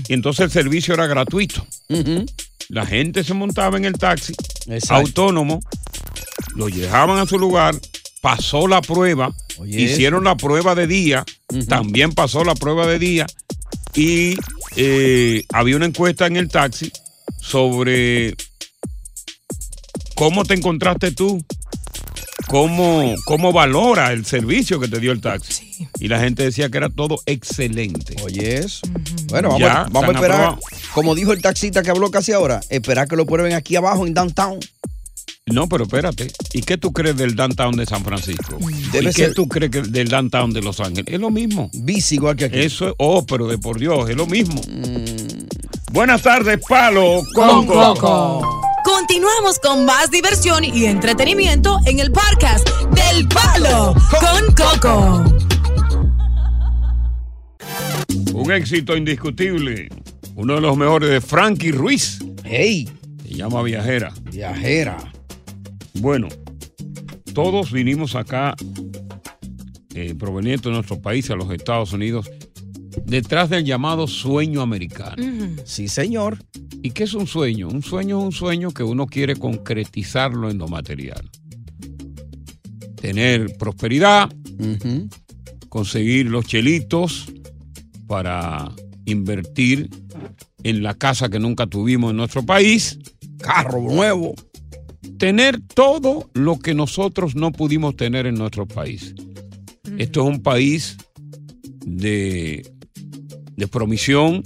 Y 0.08 0.14
entonces 0.14 0.46
el 0.46 0.52
servicio 0.52 0.94
era 0.94 1.06
gratuito. 1.08 1.66
La 2.70 2.86
gente 2.86 3.24
se 3.24 3.34
montaba 3.34 3.78
en 3.78 3.86
el 3.86 3.94
taxi 3.94 4.34
Exacto. 4.68 4.96
autónomo, 4.96 5.60
lo 6.56 6.68
llevaban 6.68 7.20
a 7.20 7.26
su 7.28 7.38
lugar, 7.38 7.76
pasó 8.26 8.68
la 8.68 8.82
prueba, 8.82 9.32
Oye, 9.60 9.82
hicieron 9.82 10.24
la 10.24 10.36
prueba 10.36 10.74
de 10.74 10.88
día, 10.88 11.24
también 11.70 12.12
pasó 12.12 12.44
la 12.44 12.56
prueba 12.56 12.88
de 12.88 12.98
día 12.98 13.28
y 13.94 14.36
eh, 14.76 15.44
había 15.54 15.76
una 15.76 15.86
encuesta 15.86 16.26
en 16.26 16.36
el 16.36 16.50
taxi 16.50 16.92
sobre 17.40 18.36
cómo 20.16 20.44
te 20.44 20.56
encontraste 20.56 21.12
tú, 21.12 21.46
cómo, 22.48 23.14
cómo 23.26 23.54
valora 23.54 24.12
el 24.12 24.26
servicio 24.26 24.80
que 24.80 24.88
te 24.88 25.00
dio 25.00 25.12
el 25.12 25.22
taxi. 25.22 25.88
Y 26.00 26.08
la 26.08 26.20
gente 26.20 26.42
decía 26.42 26.70
que 26.70 26.78
era 26.80 26.90
todo 26.90 27.20
excelente. 27.28 28.16
Oye, 28.24 28.58
eso. 28.58 28.88
Bueno, 29.28 29.50
vamos, 29.50 29.62
Ya, 29.62 29.82
a- 29.82 29.84
vamos 29.84 30.04
a 30.04 30.06
están 30.08 30.16
esperar, 30.16 30.56
como 30.96 31.14
dijo 31.14 31.32
el 31.32 31.44
taxista 31.44 31.84
que 31.84 31.92
habló 31.92 32.10
casi 32.10 32.32
ahora, 32.32 32.60
esperar 32.72 33.08
que 33.08 33.16
lo 33.18 33.28
prueben 33.28 33.54
aquí 33.54 33.76
abajo 33.76 34.08
en 34.08 34.16
downtown. 34.16 34.60
No, 35.54 35.70
pero 35.70 35.84
espérate. 35.84 36.32
¿Y 36.54 36.64
qué 36.64 36.76
tú 36.76 36.92
crees 36.92 37.16
del 37.18 37.36
downtown 37.36 37.76
de 37.76 37.86
San 37.86 38.04
Francisco? 38.04 38.58
Debe 38.92 39.12
¿Y 39.12 39.14
qué 39.14 39.30
tú 39.30 39.48
crees 39.48 39.70
que 39.70 39.82
del 39.84 40.08
downtown 40.08 40.52
de 40.52 40.60
Los 40.64 40.80
Ángeles? 40.80 41.06
Es 41.06 41.20
lo 41.20 41.30
mismo. 41.30 41.70
Bici 41.72 42.16
igual 42.16 42.36
que 42.36 42.46
aquí. 42.46 42.58
Eso 42.58 42.88
es, 42.88 42.96
oh, 42.98 43.24
pero 43.28 43.48
de 43.48 43.60
por 43.60 43.78
Dios, 43.78 44.10
es 44.10 44.16
lo 44.16 44.26
mismo. 44.26 44.60
Buenas 45.92 46.24
tardes, 46.24 46.60
Palo 46.68 47.22
con, 47.36 47.48
Con 47.48 47.68
Coco. 47.68 47.94
Coco. 47.94 48.62
Continuamos 48.84 49.60
con 49.60 49.86
más 49.86 50.10
diversión 50.10 50.64
y 50.64 50.86
entretenimiento 50.86 51.80
en 51.86 52.00
el 52.00 52.12
podcast 52.12 52.68
del 52.96 53.28
Palo 53.28 53.94
con 54.10 54.56
Coco. 54.56 55.26
Un 58.34 58.52
éxito 58.52 58.98
indiscutible. 58.98 59.90
Uno 60.34 60.56
de 60.56 60.62
los 60.62 60.76
mejores 60.76 61.12
de 61.12 61.22
Frankie 61.22 61.72
Ruiz. 61.72 62.18
Hey. 62.44 62.90
Se 63.22 63.36
llama 63.36 63.62
Viajera. 63.62 64.12
Viajera. 64.32 65.15
Bueno, 66.00 66.28
todos 67.34 67.72
vinimos 67.72 68.16
acá, 68.16 68.56
eh, 69.94 70.14
provenientes 70.16 70.66
de 70.66 70.72
nuestro 70.72 71.02
país, 71.02 71.30
a 71.30 71.36
los 71.36 71.52
Estados 71.52 71.94
Unidos, 71.94 72.30
detrás 73.06 73.50
del 73.50 73.66
llamado 73.66 74.08
sueño 74.08 74.62
americano. 74.62 75.16
Sí, 75.64 75.88
señor. 75.88 76.38
¿Y 76.82 76.92
qué 76.92 77.06
es 77.06 77.14
un 77.14 77.28
sueño? 77.28 77.68
Un 77.68 77.82
sueño 77.82 78.20
es 78.20 78.26
un 78.26 78.32
sueño 78.32 78.72
que 78.72 78.84
uno 78.84 79.08
quiere 79.08 79.36
concretizarlo 79.36 80.50
en 80.50 80.58
lo 80.58 80.68
material. 80.68 81.30
Tener 83.02 83.58
prosperidad, 83.58 84.30
conseguir 85.70 86.28
los 86.28 86.46
chelitos 86.46 87.26
para 88.08 88.72
invertir 89.06 89.90
en 90.64 90.84
la 90.84 90.94
casa 90.94 91.30
que 91.30 91.40
nunca 91.40 91.68
tuvimos 91.68 92.12
en 92.12 92.18
nuestro 92.18 92.46
país. 92.46 93.00
Carro 93.40 93.82
nuevo. 93.82 94.36
Tener 95.18 95.62
todo 95.74 96.30
lo 96.34 96.60
que 96.60 96.74
nosotros 96.74 97.36
no 97.36 97.52
pudimos 97.52 97.96
tener 97.96 98.26
en 98.26 98.36
nuestro 98.36 98.68
país. 98.68 99.16
Esto 99.98 100.22
es 100.24 100.36
un 100.36 100.44
país 100.44 100.98
de, 101.86 102.70
de 103.56 103.68
promisión. 103.68 104.44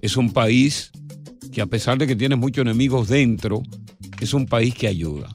Es 0.00 0.16
un 0.16 0.32
país 0.32 0.92
que 1.52 1.60
a 1.62 1.66
pesar 1.66 1.98
de 1.98 2.06
que 2.06 2.14
tiene 2.14 2.36
muchos 2.36 2.62
enemigos 2.62 3.08
dentro, 3.08 3.62
es 4.20 4.34
un 4.34 4.46
país 4.46 4.74
que 4.74 4.86
ayuda. 4.86 5.28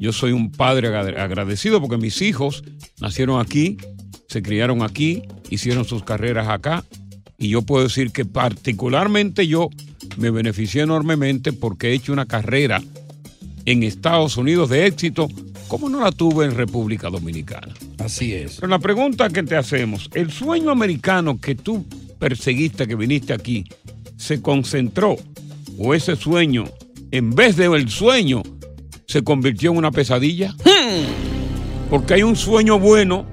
Yo 0.00 0.12
soy 0.12 0.32
un 0.32 0.50
padre 0.50 0.88
agra- 0.88 1.22
agradecido 1.22 1.80
porque 1.80 1.98
mis 1.98 2.22
hijos 2.22 2.62
nacieron 3.00 3.40
aquí, 3.40 3.76
se 4.28 4.42
criaron 4.42 4.82
aquí, 4.82 5.22
hicieron 5.50 5.84
sus 5.84 6.02
carreras 6.04 6.48
acá 6.48 6.84
y 7.38 7.48
yo 7.48 7.62
puedo 7.62 7.84
decir 7.84 8.12
que 8.12 8.24
particularmente 8.24 9.46
yo 9.46 9.68
me 10.16 10.30
beneficié 10.30 10.82
enormemente 10.82 11.52
porque 11.52 11.88
he 11.88 11.94
hecho 11.94 12.12
una 12.12 12.26
carrera 12.26 12.82
en 13.66 13.82
Estados 13.82 14.36
Unidos 14.36 14.68
de 14.70 14.86
éxito 14.86 15.28
como 15.68 15.88
no 15.88 16.00
la 16.00 16.12
tuve 16.12 16.44
en 16.44 16.54
República 16.54 17.10
Dominicana. 17.10 17.72
Así 17.98 18.34
es. 18.34 18.56
Pero 18.56 18.68
la 18.68 18.78
pregunta 18.78 19.28
que 19.30 19.42
te 19.42 19.56
hacemos, 19.56 20.10
¿el 20.14 20.30
sueño 20.30 20.70
americano 20.70 21.40
que 21.40 21.54
tú 21.54 21.84
perseguiste, 22.18 22.86
que 22.86 22.94
viniste 22.94 23.32
aquí, 23.32 23.64
se 24.16 24.40
concentró 24.40 25.16
o 25.78 25.94
ese 25.94 26.16
sueño, 26.16 26.64
en 27.10 27.34
vez 27.34 27.56
de 27.56 27.66
el 27.66 27.88
sueño, 27.88 28.42
se 29.06 29.22
convirtió 29.22 29.72
en 29.72 29.78
una 29.78 29.90
pesadilla? 29.90 30.54
Porque 31.90 32.14
hay 32.14 32.22
un 32.22 32.36
sueño 32.36 32.78
bueno 32.78 33.26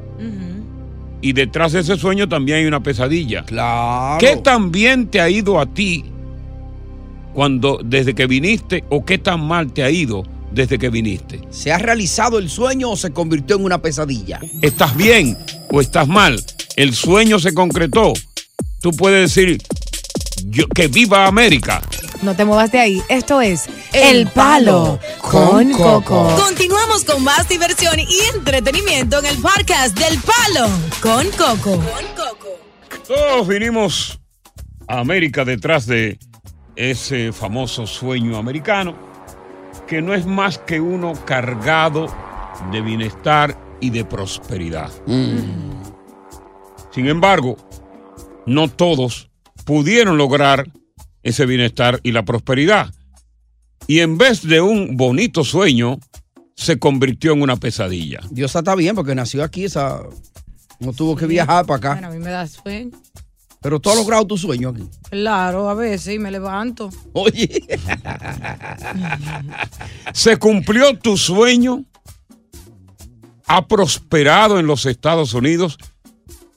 y 1.21 1.33
detrás 1.33 1.73
de 1.73 1.81
ese 1.81 1.97
sueño 1.97 2.27
también 2.27 2.59
hay 2.59 2.65
una 2.65 2.81
pesadilla. 2.81 3.43
Claro. 3.43 4.17
¿Qué 4.19 4.37
tan 4.37 4.71
bien 4.71 5.07
te 5.07 5.21
ha 5.21 5.29
ido 5.29 5.59
a 5.59 5.67
ti 5.67 6.10
cuando 7.33 7.79
desde 7.83 8.13
que 8.13 8.27
viniste 8.27 8.83
o 8.89 9.05
qué 9.05 9.17
tan 9.17 9.41
mal 9.41 9.71
te 9.73 9.83
ha 9.83 9.89
ido 9.89 10.23
desde 10.51 10.77
que 10.77 10.89
viniste? 10.89 11.41
¿Se 11.49 11.71
ha 11.71 11.77
realizado 11.77 12.37
el 12.39 12.49
sueño 12.49 12.91
o 12.91 12.97
se 12.97 13.11
convirtió 13.11 13.55
en 13.55 13.65
una 13.65 13.81
pesadilla? 13.81 14.39
¿Estás 14.61 14.95
bien 14.95 15.37
o 15.69 15.81
estás 15.81 16.07
mal? 16.07 16.43
¿El 16.75 16.93
sueño 16.93 17.39
se 17.39 17.53
concretó? 17.53 18.13
Tú 18.81 18.91
puedes 18.91 19.33
decir 19.33 19.61
yo, 20.45 20.67
que 20.67 20.87
viva 20.87 21.27
América. 21.27 21.81
No 22.21 22.35
te 22.35 22.45
muevas 22.45 22.71
de 22.71 22.79
ahí. 22.79 23.01
Esto 23.09 23.41
es 23.41 23.65
El 23.93 24.27
Palo 24.27 24.99
con 25.19 25.71
Coco. 25.71 26.35
Continuamos 26.35 27.03
con 27.03 27.23
más 27.23 27.47
diversión 27.49 27.99
y 27.99 28.35
entretenimiento 28.35 29.19
en 29.19 29.25
el 29.25 29.37
podcast 29.37 29.97
del 29.97 30.19
Palo 30.19 30.69
con 31.01 31.27
Coco. 31.31 31.83
Todos 33.07 33.47
vinimos 33.47 34.19
a 34.87 34.99
América 34.99 35.43
detrás 35.45 35.85
de 35.85 36.19
ese 36.75 37.31
famoso 37.31 37.85
sueño 37.87 38.37
americano, 38.37 38.95
que 39.87 40.01
no 40.01 40.13
es 40.13 40.25
más 40.25 40.57
que 40.57 40.79
uno 40.79 41.13
cargado 41.25 42.07
de 42.71 42.81
bienestar 42.81 43.57
y 43.79 43.89
de 43.89 44.05
prosperidad. 44.05 44.91
Sin 46.91 47.07
embargo, 47.07 47.57
no 48.45 48.69
todos 48.69 49.29
pudieron 49.65 50.17
lograr 50.17 50.69
ese 51.23 51.45
bienestar 51.45 51.99
y 52.03 52.11
la 52.11 52.23
prosperidad. 52.23 52.93
Y 53.87 53.99
en 53.99 54.17
vez 54.17 54.47
de 54.47 54.61
un 54.61 54.95
bonito 54.95 55.43
sueño, 55.43 55.99
se 56.55 56.77
convirtió 56.77 57.33
en 57.33 57.41
una 57.41 57.55
pesadilla. 57.55 58.19
Dios 58.29 58.55
está 58.55 58.75
bien 58.75 58.95
porque 58.95 59.15
nació 59.15 59.43
aquí, 59.43 59.65
esa 59.65 60.03
no 60.79 60.93
tuvo 60.93 61.15
que 61.15 61.25
viajar 61.25 61.65
para 61.65 61.77
acá. 61.77 61.93
Bueno, 61.93 62.07
a 62.07 62.11
mí 62.11 62.19
me 62.19 62.29
da 62.29 62.47
sueño. 62.47 62.91
Pero 63.61 63.79
tú 63.79 63.91
has 63.91 63.95
logrado 63.95 64.25
tu 64.25 64.37
sueño 64.37 64.69
aquí. 64.69 64.83
Claro, 65.11 65.69
a 65.69 65.75
veces 65.75 66.19
me 66.19 66.31
levanto. 66.31 66.89
Oye. 67.13 67.63
¿Se 70.13 70.37
cumplió 70.37 70.97
tu 70.97 71.15
sueño? 71.15 71.85
¿Ha 73.45 73.67
prosperado 73.67 74.59
en 74.59 74.65
los 74.65 74.87
Estados 74.87 75.35
Unidos? 75.35 75.77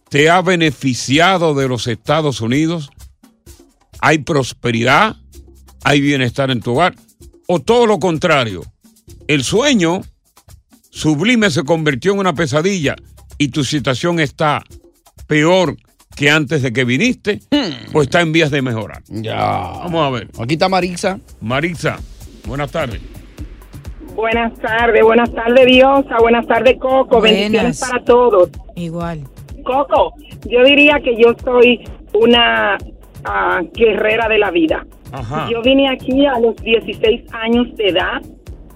¿Te 0.09 0.31
ha 0.31 0.41
beneficiado 0.41 1.55
de 1.55 1.69
los 1.69 1.87
Estados 1.89 2.41
Unidos? 2.41 2.89
¿Hay 4.01 4.19
prosperidad? 4.19 5.17
¿Hay 5.83 6.01
bienestar 6.01 6.51
en 6.51 6.63
tu 6.63 6.73
hogar? 6.73 6.97
¿O 7.47 7.61
todo 7.61 7.87
lo 7.87 7.99
contrario? 7.99 8.63
El 9.29 9.45
sueño 9.45 10.01
sublime 10.89 11.51
se 11.51 11.65
convirtió 11.65 12.13
en 12.13 12.21
una 12.21 12.35
pesadilla 12.35 12.97
y 13.37 13.49
tu 13.49 13.63
situación 13.63 14.21
está 14.21 14.63
peor 15.27 15.77
que 16.17 16.31
antes 16.31 16.63
de 16.63 16.73
que 16.73 16.85
viniste 16.85 17.41
o 17.93 18.03
está 18.03 18.21
en 18.21 18.33
vías 18.33 18.51
de 18.51 18.63
mejorar. 18.63 19.03
Ya. 19.09 19.35
Vamos 19.37 20.07
a 20.07 20.11
ver. 20.11 20.29
Aquí 20.41 20.55
está 20.55 20.69
Marisa. 20.69 21.19
Marisa, 21.41 21.99
buenas 22.47 22.71
tardes. 22.71 23.01
Buenas 24.15 24.55
tardes, 24.61 25.03
buenas 25.03 25.33
tardes 25.35 25.67
Diosa, 25.67 26.19
buenas 26.21 26.47
tardes 26.47 26.79
Coco, 26.79 27.19
Buenas. 27.19 27.41
bendiciones 27.41 27.81
para 27.81 28.05
todos. 28.05 28.49
Igual. 28.77 29.25
Coco, 29.65 30.13
yo 30.49 30.63
diría 30.63 31.01
que 31.03 31.17
yo 31.21 31.35
soy 31.45 31.81
una 32.13 32.79
ah, 33.25 33.61
guerrera 33.73 34.29
de 34.29 34.39
la 34.39 34.51
vida. 34.53 34.87
Ajá. 35.11 35.49
Yo 35.51 35.63
vine 35.63 35.89
aquí 35.89 36.25
a 36.27 36.39
los 36.39 36.55
16 36.57 37.23
años 37.33 37.75
de 37.77 37.89
edad. 37.89 38.23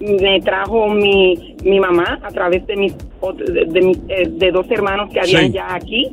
Me 0.01 0.39
trajo 0.41 0.89
mi, 0.89 1.55
mi 1.63 1.79
mamá 1.79 2.19
a 2.23 2.29
través 2.29 2.65
de 2.67 2.75
mis 2.75 2.95
de, 2.97 3.65
de 3.65 3.81
mis, 3.81 3.97
eh, 4.09 4.27
de 4.29 4.51
dos 4.51 4.65
hermanos 4.71 5.09
que 5.13 5.19
habían 5.19 5.47
Sí. 5.47 5.51
ya 5.53 5.73
aquí. 5.73 6.07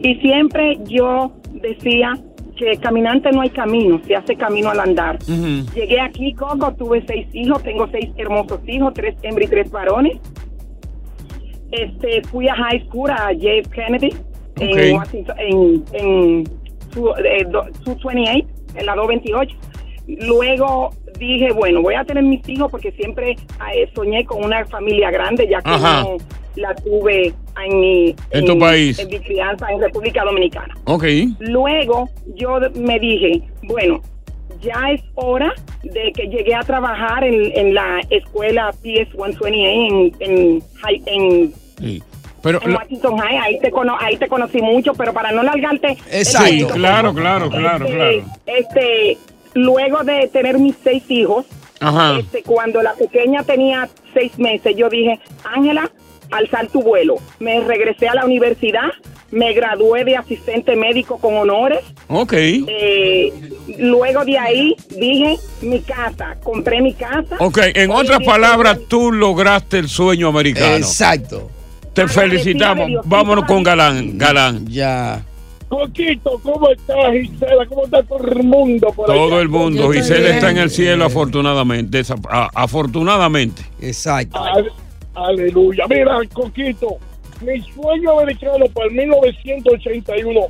Y 0.00 0.14
siempre 0.16 0.78
yo 0.86 1.32
decía 1.52 2.16
que 2.56 2.76
caminante 2.78 3.30
no 3.30 3.40
hay 3.42 3.50
camino, 3.50 4.00
se 4.06 4.16
hace 4.16 4.34
camino 4.36 4.70
al 4.70 4.80
andar. 4.80 5.18
Llegué 5.74 6.00
aquí, 6.00 6.32
Coco, 6.34 6.72
tuve 6.74 7.04
seis 7.06 7.26
hijos, 7.32 7.62
tengo 7.62 7.86
seis 7.88 8.10
hermosos 8.16 8.60
hijos, 8.66 8.92
tres 8.94 9.14
hembras 9.22 9.46
y 9.46 9.50
tres 9.50 9.70
varones. 9.70 10.18
Este, 11.70 12.22
fui 12.30 12.48
a 12.48 12.54
high 12.54 12.84
school, 12.86 13.10
a 13.10 13.26
J.F. 13.34 13.68
Kennedy, 13.70 14.08
en 14.56 14.70
Washington, 14.96 15.36
en, 15.38 15.84
en 15.92 16.44
su, 16.92 17.08
eh, 17.10 17.44
do- 17.50 17.66
su 17.84 17.94
28, 18.08 18.46
en 18.76 18.86
la 18.86 18.94
228. 18.94 19.56
Luego 20.26 20.90
dije, 21.18 21.52
bueno, 21.52 21.82
voy 21.82 21.94
a 21.94 22.04
tener 22.04 22.24
mis 22.24 22.48
hijos 22.48 22.70
porque 22.70 22.90
siempre 22.92 23.32
eh, 23.32 23.90
soñé 23.94 24.24
con 24.24 24.42
una 24.44 24.64
familia 24.66 25.10
grande, 25.10 25.46
ya 25.48 25.60
que 25.60 25.70
no 25.70 26.16
la 26.58 26.74
tuve 26.74 27.32
en 27.64 27.80
mi, 27.80 28.14
En 28.30 28.44
tu 28.44 28.58
país. 28.58 28.98
en 28.98 29.08
mi 29.08 29.18
crianza 29.20 29.66
en 29.70 29.80
República 29.80 30.24
Dominicana. 30.24 30.74
Ok. 30.84 31.04
Luego 31.40 32.08
yo 32.34 32.58
me 32.74 32.98
dije, 32.98 33.42
bueno, 33.64 34.00
ya 34.60 34.90
es 34.92 35.00
hora 35.14 35.52
de 35.82 36.12
que 36.14 36.26
llegué 36.28 36.54
a 36.54 36.60
trabajar 36.60 37.22
en, 37.24 37.52
en 37.56 37.74
la 37.74 38.00
escuela 38.10 38.70
PS 38.72 39.10
128 39.12 39.46
en, 39.46 40.12
en, 40.20 40.62
en, 41.06 41.54
Pero 42.42 42.60
en 42.62 42.72
lo- 42.72 42.78
Washington 42.78 43.18
High. 43.18 43.36
Ahí 43.38 43.58
te, 43.60 43.70
cono- 43.70 43.96
ahí 44.00 44.16
te 44.16 44.28
conocí 44.28 44.60
mucho, 44.60 44.94
pero 44.94 45.12
para 45.12 45.30
no 45.32 45.42
largarte. 45.42 45.96
cuento, 46.36 46.74
claro, 46.74 47.14
claro, 47.14 47.50
claro, 47.50 47.84
este, 47.86 47.96
claro. 47.96 48.24
Este, 48.46 49.18
luego 49.54 50.02
de 50.04 50.28
tener 50.32 50.58
mis 50.58 50.74
seis 50.82 51.04
hijos, 51.08 51.46
Ajá. 51.80 52.18
este, 52.18 52.42
cuando 52.42 52.82
la 52.82 52.94
pequeña 52.94 53.42
tenía 53.44 53.88
seis 54.12 54.36
meses, 54.38 54.74
yo 54.76 54.88
dije, 54.88 55.20
Ángela, 55.44 55.90
alzar 56.30 56.68
tu 56.68 56.82
vuelo. 56.82 57.16
Me 57.40 57.60
regresé 57.60 58.08
a 58.08 58.14
la 58.14 58.24
universidad, 58.24 58.88
me 59.30 59.52
gradué 59.52 60.04
de 60.04 60.16
asistente 60.16 60.76
médico 60.76 61.18
con 61.18 61.36
honores. 61.36 61.80
Ok. 62.08 62.32
Eh, 62.34 63.32
luego 63.78 64.24
de 64.24 64.38
ahí 64.38 64.74
dije 64.96 65.36
mi 65.62 65.80
casa, 65.80 66.36
compré 66.42 66.80
mi 66.80 66.94
casa. 66.94 67.36
Ok, 67.40 67.58
en 67.74 67.90
Hoy 67.90 68.02
otras 68.04 68.22
palabras, 68.24 68.78
tú 68.88 69.12
lograste 69.12 69.78
el 69.78 69.88
sueño 69.88 70.28
americano. 70.28 70.76
Exacto. 70.76 71.50
Te 71.92 72.06
felicitamos. 72.08 72.88
Vámonos 73.04 73.44
con 73.44 73.62
Galán. 73.62 74.16
Galán. 74.16 74.66
Ya. 74.68 75.22
Coquito, 75.68 76.40
¿cómo 76.42 76.70
estás, 76.70 77.12
Gisela? 77.12 77.66
¿Cómo 77.66 77.84
está 77.84 78.02
todo 78.04 78.26
el 78.26 78.42
mundo 78.42 78.90
por 78.96 79.06
Todo 79.06 79.26
allá? 79.34 79.40
el 79.42 79.48
mundo. 79.50 79.90
Giselle 79.90 80.30
está 80.30 80.50
en 80.50 80.58
el 80.58 80.70
cielo, 80.70 81.04
afortunadamente. 81.04 81.98
Esa- 82.00 82.14
a- 82.30 82.48
afortunadamente. 82.54 83.62
Exacto. 83.82 84.40
Aleluya. 85.26 85.84
Mira, 85.88 86.18
Coquito, 86.32 86.96
mi 87.40 87.60
sueño 87.60 88.18
americano 88.20 88.66
para 88.74 88.86
el 88.88 88.92
1981 88.94 90.40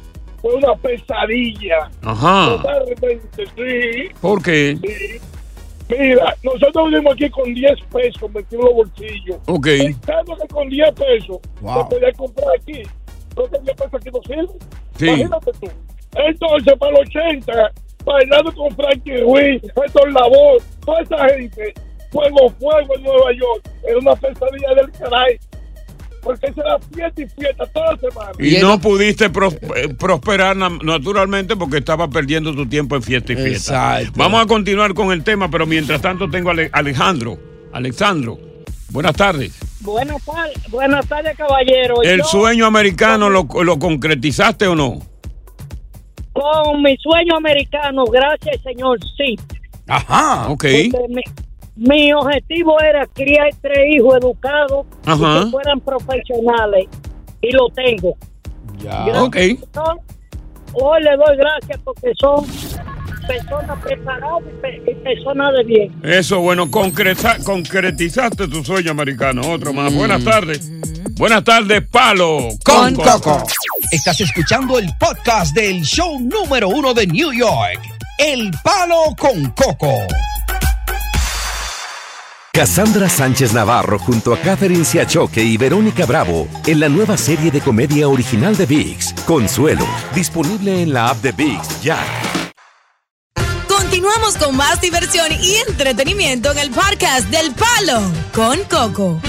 fue 0.40 0.54
una 0.54 0.75
pesadilla. 0.76 1.90
Ajá. 2.02 2.56
Totalmente, 2.56 3.46
sí. 3.56 4.14
¿Por 4.20 4.42
qué? 4.42 4.76
sí. 4.82 5.20
Mira, 5.90 6.34
nosotros 6.42 6.90
vivimos 6.90 7.14
aquí 7.14 7.30
con 7.30 7.54
10 7.54 7.72
pesos 7.90 8.30
metidos 8.30 8.52
en 8.52 8.60
los 8.60 8.75
bolsillos. 8.75 9.37
Ok. 9.46 9.66
Pensando 9.66 10.37
que 10.37 10.48
con 10.48 10.68
10 10.68 10.92
pesos 10.92 11.38
Wow. 11.62 11.75
se 11.88 11.94
podía 11.96 12.12
comprar 12.12 12.48
aquí. 12.60 12.82
¿No 13.37 13.44
que 13.44 13.58
10 13.62 13.76
pesos 13.76 13.94
aquí 13.94 14.10
no 14.12 14.20
sirve? 14.22 14.58
Sí. 14.96 15.06
Imagínate 15.06 15.50
tú. 15.60 15.66
Entonces, 16.14 16.75
para 16.78 16.92
los 16.92 17.00
80, 17.00 17.72
bailando 18.04 18.54
con 18.54 18.70
Frankie 18.76 19.16
Ruiz, 19.18 19.62
Héctor 19.64 20.12
Labor, 20.12 20.60
toda 20.84 21.00
esa 21.02 21.28
gente, 21.30 21.75
fuego, 22.10 22.50
fuego 22.58 22.94
en 22.96 23.02
Nueva 23.02 23.32
York, 23.32 23.68
era 23.88 23.98
una 23.98 24.14
pesadilla 24.16 24.74
del 24.76 24.90
caray. 24.92 25.38
Porque 26.20 26.48
esa 26.48 26.60
era 26.62 26.78
fiesta 26.94 27.22
y 27.22 27.26
fiesta 27.28 27.66
toda 27.66 27.92
la 27.92 27.98
semana. 27.98 28.30
Y 28.40 28.56
no 28.60 28.80
pudiste 28.80 29.30
pros- 29.30 29.56
eh, 29.76 29.94
prosperar 29.98 30.56
na- 30.56 30.76
naturalmente 30.82 31.56
porque 31.56 31.78
estabas 31.78 32.08
perdiendo 32.08 32.52
tu 32.54 32.66
tiempo 32.66 32.96
en 32.96 33.02
fiesta 33.02 33.33
y 33.33 33.37
fiesta. 33.37 34.00
Exacto. 34.00 34.12
Vamos 34.18 34.42
a 34.42 34.46
continuar 34.46 34.94
con 34.94 35.12
el 35.12 35.22
tema, 35.22 35.48
pero 35.48 35.64
mientras 35.64 36.02
tanto 36.02 36.28
tengo 36.28 36.48
a 36.50 36.52
Ale- 36.52 36.70
Alejandro. 36.72 37.38
Alexandro, 37.72 38.38
buenas 38.90 39.14
tardes. 39.14 39.59
Buenas 39.80 40.22
tardes, 40.24 40.70
buenas 40.70 41.06
tardes, 41.06 41.37
caballero. 41.37 42.02
¿El 42.02 42.18
Yo, 42.18 42.24
sueño 42.24 42.66
americano 42.66 43.30
lo, 43.30 43.46
lo 43.62 43.78
concretizaste 43.78 44.66
o 44.66 44.74
no? 44.74 44.98
Con 46.33 46.83
mi 46.83 46.96
sueño 46.96 47.37
americano, 47.37 48.04
gracias, 48.06 48.61
señor, 48.62 48.98
sí. 49.16 49.37
Ajá. 49.87 50.48
Ok. 50.48 50.64
Porque 50.90 51.22
mi 51.78 52.12
objetivo 52.12 52.80
era 52.80 53.06
criar 53.06 53.48
tres 53.62 53.78
hijos 53.94 54.16
educados 54.20 54.86
Ajá. 55.06 55.38
y 55.40 55.44
que 55.44 55.50
fueran 55.50 55.80
profesionales. 55.80 56.86
Y 57.40 57.52
lo 57.52 57.68
tengo. 57.70 58.16
Gracias 58.82 59.16
Ok. 59.18 59.36
Hoy 60.74 61.02
le 61.02 61.16
doy 61.16 61.36
gracias 61.36 61.80
porque 61.82 62.12
son 62.20 62.44
personas 63.26 63.78
preparadas 63.82 64.40
y, 64.46 64.60
pe- 64.60 64.90
y 64.90 64.94
personas 64.96 65.52
de 65.56 65.64
bien. 65.64 65.94
Eso, 66.02 66.40
bueno, 66.40 66.70
concreta- 66.70 67.38
concretizaste 67.44 68.48
tu 68.48 68.62
sueño 68.64 68.90
americano. 68.90 69.42
Otro 69.50 69.72
más. 69.72 69.94
Buenas 69.94 70.22
tardes. 70.24 70.70
Buenas 71.16 71.42
tardes, 71.44 71.82
Palo. 71.88 72.48
Con 72.64 72.94
Coco. 72.96 73.42
Estás 73.90 74.20
escuchando 74.20 74.78
el 74.78 74.88
podcast 75.00 75.54
del 75.54 75.82
show 75.82 76.18
número 76.20 76.68
uno 76.68 76.92
de 76.92 77.06
New 77.06 77.32
York. 77.32 77.80
El 78.18 78.50
Palo 78.62 79.14
con 79.18 79.50
Coco. 79.52 79.94
Cassandra 82.59 83.09
Sánchez 83.09 83.55
Navarro 83.55 84.01
junto 84.01 84.35
a 84.35 84.37
Catherine 84.37 84.85
Siachoque 84.85 85.40
y 85.40 85.57
Verónica 85.57 86.05
Bravo 86.07 86.49
en 86.66 86.81
la 86.81 86.88
nueva 86.88 87.16
serie 87.16 87.53
de 87.53 87.61
comedia 87.61 88.09
original 88.09 88.57
de 88.57 88.66
VIX, 88.66 89.12
Consuelo, 89.29 89.87
disponible 90.12 90.83
en 90.83 90.92
la 90.92 91.11
app 91.11 91.18
de 91.18 91.31
VIX 91.31 91.83
ya. 91.83 91.99
Continuamos 93.68 94.37
con 94.38 94.57
más 94.57 94.81
diversión 94.81 95.29
y 95.40 95.55
entretenimiento 95.68 96.51
en 96.51 96.59
el 96.59 96.71
podcast 96.71 97.31
del 97.31 97.55
Palo 97.55 98.01
con 98.35 98.59
Coco. 98.64 99.21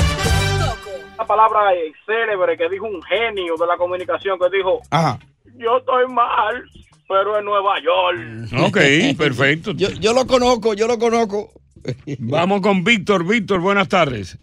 Una 1.14 1.28
palabra 1.28 1.70
célebre 2.08 2.58
que 2.58 2.68
dijo 2.68 2.88
un 2.88 3.00
genio 3.04 3.54
de 3.60 3.68
la 3.68 3.78
comunicación 3.78 4.40
que 4.40 4.50
dijo, 4.58 4.82
Ajá. 4.90 5.20
yo 5.56 5.78
estoy 5.78 6.08
mal, 6.08 6.64
pero 7.08 7.38
en 7.38 7.46
Nueva 7.46 7.76
York. 7.80 8.66
Ok, 8.66 9.16
perfecto. 9.16 9.74
Yo, 9.74 9.90
yo 9.90 10.14
lo 10.14 10.26
conozco, 10.26 10.74
yo 10.74 10.88
lo 10.88 10.98
conozco. 10.98 11.52
Vamos 12.20 12.62
con 12.62 12.84
Víctor. 12.84 13.26
Víctor, 13.28 13.60
buenas 13.62 13.88
tardes. 13.90 14.38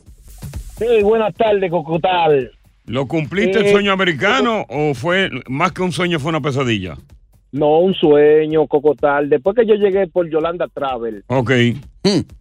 Sí, 0.79 1.03
buenas 1.03 1.35
tardes, 1.35 1.71
Cocotal. 1.71 2.51
¿Lo 2.87 3.07
cumpliste 3.07 3.59
el 3.59 3.67
Eh, 3.67 3.73
sueño 3.73 3.93
americano 3.93 4.65
o 4.69 4.95
fue 4.95 5.31
más 5.49 5.73
que 5.73 5.83
un 5.83 5.93
sueño, 5.93 6.21
fue 6.21 6.29
una 6.29 6.41
pesadilla? 6.41 6.97
No, 7.53 7.79
un 7.81 7.95
sueño, 7.95 8.67
Cocotal. 8.67 9.29
Después 9.29 9.57
que 9.57 9.67
yo 9.67 9.75
llegué 9.75 10.07
por 10.07 10.29
Yolanda 10.31 10.69
Travel, 10.69 11.25
Ok. 11.29 11.51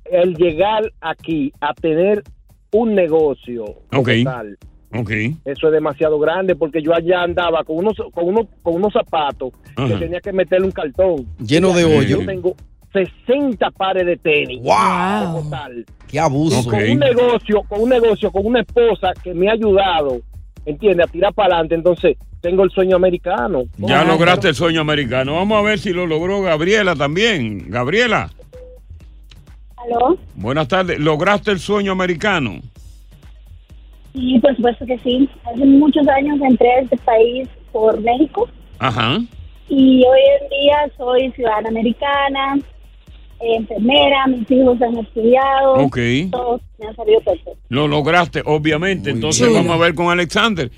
el 0.06 0.36
llegar 0.36 0.84
aquí 1.02 1.52
a 1.62 1.74
tener 1.74 2.24
un 2.72 2.94
negocio, 2.94 3.64
Ok. 3.94 4.10
Cocotal, 4.24 4.58
Ok. 4.94 5.12
eso 5.46 5.68
es 5.68 5.74
demasiado 5.74 6.20
grande 6.20 6.56
porque 6.56 6.82
yo 6.82 6.94
allá 6.94 7.24
andaba 7.24 7.64
con 7.64 7.78
unos 7.78 7.96
con 8.14 8.28
unos 8.28 8.46
con 8.62 8.76
unos 8.76 8.94
zapatos 8.94 9.52
que 9.76 9.96
tenía 9.98 10.20
que 10.22 10.32
meterle 10.34 10.66
un 10.68 10.72
cartón 10.72 11.26
Lleno 11.40 11.74
de 11.74 11.82
Yo 11.84 11.98
hoyo. 11.98 12.26
tengo 12.26 12.56
60 12.96 13.72
pares 13.72 14.06
de 14.06 14.18
tenis. 14.18 14.62
Wow. 14.62 15.36
Cocotal. 15.36 15.86
Qué 16.08 16.20
abuso. 16.20 16.62
Y 16.62 16.66
con 16.66 16.90
un 16.90 17.00
negocio, 17.00 17.62
con 17.68 17.82
un 17.82 17.90
negocio, 17.90 18.32
con 18.32 18.46
una 18.46 18.62
esposa 18.62 19.12
que 19.24 19.34
me 19.34 19.50
ha 19.50 19.54
ayudado, 19.54 20.20
¿entiende? 20.66 21.04
A 21.04 21.08
tirar 21.08 21.34
para 21.34 21.56
adelante. 21.56 21.76
Entonces, 21.76 22.18
tengo 22.42 22.64
el 22.64 22.70
sueño 22.72 22.96
americano. 22.96 23.64
Ya 23.78 24.04
lograste 24.04 24.50
el 24.50 24.56
sueño 24.56 24.82
americano. 24.82 25.36
Vamos 25.36 25.58
a 25.58 25.62
ver 25.62 25.80
si 25.80 25.92
lo 25.94 26.06
logró 26.06 26.42
Gabriela 26.42 26.96
también. 26.96 27.70
Gabriela, 27.70 28.30
¿Aló? 29.78 30.18
buenas 30.36 30.68
tardes. 30.68 31.00
¿Lograste 31.00 31.52
el 31.52 31.60
sueño 31.60 31.92
americano? 31.92 32.60
Sí, 34.14 34.40
por 34.40 34.56
supuesto 34.56 34.86
que 34.86 34.98
sí. 35.00 35.30
Hace 35.44 35.66
muchos 35.66 36.08
años 36.08 36.40
entré 36.42 36.72
a 36.72 36.80
este 36.82 36.98
país 36.98 37.50
por 37.72 38.00
México 38.02 38.48
Ajá. 38.80 39.18
y 39.68 40.04
hoy 40.06 40.20
en 40.42 40.50
día 40.50 40.78
soy 40.98 41.32
ciudadana 41.32 41.68
americana, 41.70 42.58
enfermera, 43.40 44.28
mis 44.28 44.50
hijos 44.50 44.82
han 44.82 44.98
estudiado. 44.98 45.74
Ok. 45.76 45.98
Todo 46.32 46.62
me 46.80 46.88
ha 46.88 46.94
salido 46.96 47.20
perfecto. 47.22 47.58
Lo 47.70 47.88
lograste, 47.88 48.42
obviamente. 48.46 49.10
Entonces 49.10 49.48
bien. 49.50 49.64
vamos 49.66 49.80
a 49.80 49.84
ver 49.84 49.96
con 49.96 50.10
Alexander. 50.10 50.72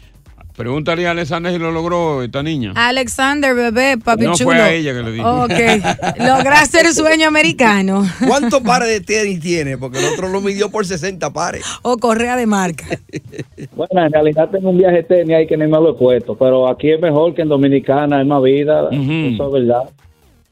Pregúntale 0.56 1.06
a 1.08 1.12
Alexander 1.12 1.54
si 1.54 1.60
lo 1.60 1.72
logró 1.72 2.24
esta 2.24 2.42
niña. 2.42 2.74
Alexander, 2.76 3.54
bebé, 3.54 4.00
papi 4.04 4.24
No 4.24 4.34
chulo. 4.34 4.50
fue 4.50 4.60
a 4.60 4.74
ella 4.74 4.92
que 4.92 5.04
le 5.04 5.12
dijo. 5.12 5.44
Ok. 5.44 5.52
Lograste 6.18 6.82
el 6.82 6.94
sueño 6.96 7.28
americano. 7.28 8.04
¿Cuántos 8.28 8.62
pares 8.66 8.88
de 8.88 9.02
tenis 9.02 9.40
tiene? 9.40 9.78
Porque 9.78 10.00
el 10.00 10.06
otro 10.06 10.30
lo 10.30 10.42
midió 10.42 10.72
por 10.72 10.84
60 10.84 11.32
pares. 11.32 11.64
O 11.84 11.98
correa 11.98 12.36
de 12.36 12.48
marca. 12.48 12.86
Bueno, 13.76 14.06
en 14.06 14.12
realidad 14.12 14.50
tengo 14.50 14.72
un 14.72 14.78
viaje 14.78 15.04
tenis 15.04 15.36
ahí 15.36 15.48
que 15.48 15.56
ni 15.56 15.66
me 15.66 15.72
lo 15.78 15.92
he 15.92 15.94
puesto, 15.94 16.36
pero 16.36 16.68
aquí 16.68 16.92
es 16.92 17.00
mejor 17.00 17.36
que 17.36 17.44
en 17.44 17.50
Dominicana, 17.50 18.22
es 18.22 18.28
más 18.28 18.42
vida, 18.42 18.88
eso 18.92 19.48
es 19.48 19.52
verdad. 19.52 19.84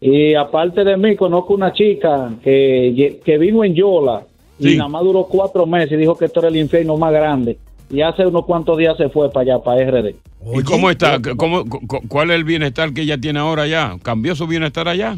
Y 0.01 0.34
aparte 0.36 0.84
de 0.84 0.97
mí, 0.97 1.15
conozco 1.15 1.53
una 1.53 1.71
chica 1.73 2.31
que, 2.43 3.19
que 3.23 3.38
vino 3.38 3.63
en 3.63 3.73
Yola 3.75 4.23
y 4.60 4.77
nada 4.77 4.89
más 4.89 5.03
duró 5.03 5.25
cuatro 5.25 5.65
meses 5.65 5.93
y 5.93 5.95
dijo 5.97 6.17
que 6.17 6.25
esto 6.25 6.39
era 6.41 6.49
el 6.49 6.58
infierno 6.58 6.97
más 6.97 7.12
grande. 7.12 7.58
Y 7.89 8.01
hace 8.01 8.25
unos 8.25 8.45
cuantos 8.45 8.77
días 8.77 8.97
se 8.97 9.10
fue 9.10 9.31
para 9.31 9.53
allá, 9.55 9.63
para 9.63 9.84
RD. 9.89 10.15
¿Y 10.60 10.63
cómo 10.63 10.89
está? 10.89 11.19
¿Cómo, 11.38 11.65
cu- 11.65 11.86
cu- 11.88 12.01
¿Cuál 12.08 12.31
es 12.31 12.36
el 12.38 12.43
bienestar 12.43 12.93
que 12.93 13.01
ella 13.01 13.17
tiene 13.17 13.39
ahora 13.39 13.67
ya? 13.67 13.95
¿Cambió 14.03 14.36
su 14.36 14.47
bienestar 14.47 14.88
allá? 14.88 15.17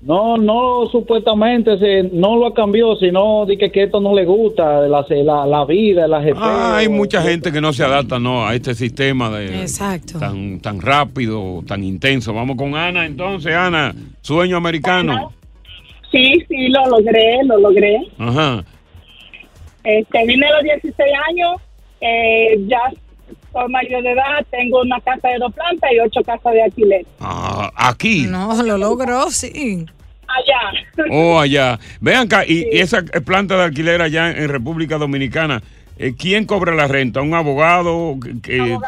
No, 0.00 0.36
no, 0.36 0.86
supuestamente 0.92 1.76
se, 1.78 2.04
no 2.12 2.36
lo 2.36 2.54
cambió, 2.54 2.94
sino 2.96 3.44
de 3.46 3.58
que, 3.58 3.72
que 3.72 3.82
esto 3.84 4.00
no 4.00 4.14
le 4.14 4.24
gusta, 4.24 4.82
la, 4.82 5.04
la, 5.08 5.44
la 5.44 5.64
vida, 5.64 6.06
la. 6.06 6.24
Ah, 6.36 6.76
hay 6.76 6.88
mucha 6.88 7.20
gente 7.20 7.50
que 7.50 7.60
no 7.60 7.72
se 7.72 7.82
adapta 7.82 8.20
no, 8.20 8.46
a 8.46 8.54
este 8.54 8.76
sistema 8.76 9.28
de 9.30 9.60
Exacto. 9.62 10.20
tan, 10.20 10.60
tan 10.60 10.80
rápido, 10.80 11.64
tan 11.66 11.82
intenso. 11.82 12.32
Vamos 12.32 12.56
con 12.56 12.76
Ana 12.76 13.06
entonces, 13.06 13.52
Ana, 13.52 13.92
sueño 14.20 14.56
americano. 14.56 15.32
Sí, 16.12 16.44
sí, 16.48 16.68
lo 16.68 16.86
logré, 16.86 17.42
lo 17.44 17.58
logré. 17.58 17.98
Ajá. 18.18 18.64
Este, 19.82 20.26
vine 20.26 20.46
a 20.46 20.52
los 20.52 20.62
16 20.62 20.94
años, 21.28 21.60
eh, 22.00 22.56
ya 22.68 22.80
soy 23.52 23.68
mayor 23.70 24.02
de 24.02 24.12
edad, 24.12 24.46
tengo 24.50 24.80
una 24.82 25.00
casa 25.00 25.28
de 25.28 25.38
dos 25.38 25.52
plantas 25.54 25.90
y 25.92 25.98
ocho 26.00 26.20
casas 26.22 26.52
de 26.52 26.62
alquiler. 26.62 27.06
Ah, 27.20 27.70
aquí. 27.76 28.26
No, 28.28 28.62
lo 28.62 28.78
logró, 28.78 29.30
sí. 29.30 29.84
Allá. 30.28 31.06
Oh, 31.10 31.38
allá. 31.40 31.78
Vean 32.00 32.26
acá, 32.26 32.44
y, 32.46 32.66
y 32.70 32.78
esa 32.80 32.98
eh, 32.98 33.20
planta 33.22 33.56
de 33.56 33.64
alquiler 33.64 34.02
allá 34.02 34.30
en 34.30 34.48
República 34.48 34.98
Dominicana, 34.98 35.62
eh, 35.96 36.14
¿quién 36.18 36.44
cobra 36.44 36.74
la 36.74 36.86
renta? 36.86 37.22
¿Un 37.22 37.34
abogado? 37.34 38.16
Que- 38.22 38.40
que- 38.40 38.78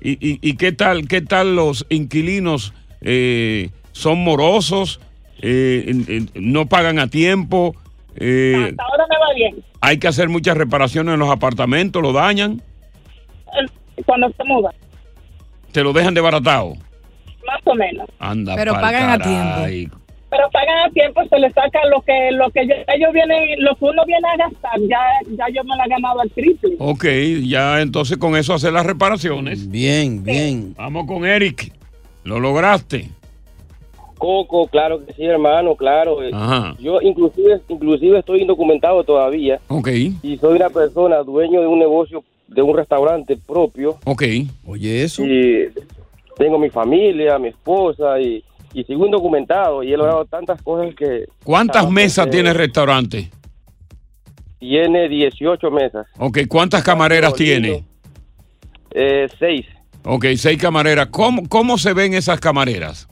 ¿Y, 0.00 0.12
y, 0.12 0.38
y 0.42 0.56
qué 0.56 0.72
tal 0.72 1.08
qué 1.08 1.22
tal 1.22 1.56
los 1.56 1.86
inquilinos? 1.88 2.74
Eh, 3.00 3.70
¿Son 3.92 4.18
morosos? 4.22 5.00
Eh, 5.40 5.84
en- 5.86 6.04
en- 6.08 6.52
¿No 6.52 6.66
pagan 6.66 6.98
a 6.98 7.06
tiempo? 7.08 7.74
Eh, 8.16 8.54
Hasta 8.70 8.82
ahora 8.82 9.04
me 9.08 9.16
va 9.16 9.34
bien. 9.34 9.64
¿Hay 9.80 9.98
que 9.98 10.08
hacer 10.08 10.28
muchas 10.28 10.56
reparaciones 10.56 11.14
en 11.14 11.20
los 11.20 11.30
apartamentos? 11.30 12.02
¿Lo 12.02 12.12
dañan? 12.12 12.60
Eh, 13.96 14.02
Cuando 14.06 14.28
se 14.30 14.44
muda, 14.44 14.70
¿Te 15.72 15.82
lo 15.82 15.92
dejan 15.92 16.14
desbaratado? 16.14 16.74
más 17.46 17.60
o 17.64 17.74
menos. 17.74 18.08
Anda, 18.18 18.54
Pero 18.56 18.72
pagan 18.72 19.10
a 19.10 19.18
caray. 19.18 19.88
Pero 20.30 20.50
pagan 20.50 20.88
a 20.88 20.90
tiempo, 20.90 21.20
se 21.28 21.38
le 21.38 21.48
saca 21.52 21.78
lo 21.90 22.00
que 22.00 22.30
lo 22.32 22.50
que 22.50 22.60
ellos 22.62 23.12
vienen, 23.12 23.62
lo 23.62 23.74
que 23.76 23.84
uno 23.84 24.04
viene 24.06 24.26
a 24.32 24.36
gastar, 24.36 24.80
ya, 24.88 24.98
ya 25.36 25.44
yo 25.54 25.62
me 25.64 25.76
la 25.76 25.84
he 25.84 25.88
ganado 25.88 26.20
al 26.20 26.30
triple. 26.30 26.74
Ok, 26.78 27.04
ya 27.46 27.80
entonces 27.82 28.16
con 28.18 28.34
eso 28.36 28.54
hacer 28.54 28.72
las 28.72 28.86
reparaciones. 28.86 29.70
Bien, 29.70 30.24
bien. 30.24 30.74
Vamos 30.76 31.06
con 31.06 31.24
Eric. 31.26 31.72
Lo 32.24 32.40
lograste. 32.40 33.10
Coco, 34.18 34.66
claro 34.68 35.04
que 35.04 35.12
sí, 35.12 35.24
hermano, 35.24 35.76
claro. 35.76 36.18
Ajá. 36.32 36.74
Yo 36.80 37.00
inclusive, 37.02 37.60
inclusive 37.68 38.18
estoy 38.20 38.40
indocumentado 38.42 39.04
todavía 39.04 39.60
Ok, 39.68 39.88
y 40.22 40.38
soy 40.40 40.56
una 40.56 40.70
persona 40.70 41.18
dueño 41.18 41.60
de 41.60 41.66
un 41.66 41.78
negocio, 41.78 42.24
de 42.48 42.62
un 42.62 42.76
restaurante 42.76 43.36
propio. 43.36 43.98
ok. 44.04 44.22
Oye, 44.66 45.04
eso. 45.04 45.22
Y 45.24 45.68
tengo 46.36 46.58
mi 46.58 46.70
familia, 46.70 47.38
mi 47.38 47.48
esposa 47.48 48.20
y, 48.20 48.44
y 48.72 48.84
sigo 48.84 49.06
indocumentado 49.06 49.82
y 49.82 49.92
he 49.92 49.96
logrado 49.96 50.24
tantas 50.24 50.60
cosas 50.62 50.94
que... 50.94 51.26
¿Cuántas 51.44 51.90
mesas 51.90 52.26
eh, 52.26 52.30
tiene 52.30 52.50
el 52.50 52.56
restaurante? 52.56 53.30
Tiene 54.58 55.08
18 55.08 55.70
mesas. 55.70 56.06
Ok, 56.18 56.38
¿cuántas 56.48 56.82
camareras 56.82 57.34
tiene? 57.34 57.84
Eh, 58.90 59.28
seis. 59.38 59.66
Ok, 60.04 60.26
seis 60.36 60.58
camareras. 60.58 61.08
¿Cómo, 61.08 61.48
cómo 61.48 61.78
se 61.78 61.92
ven 61.92 62.14
esas 62.14 62.40
camareras? 62.40 63.08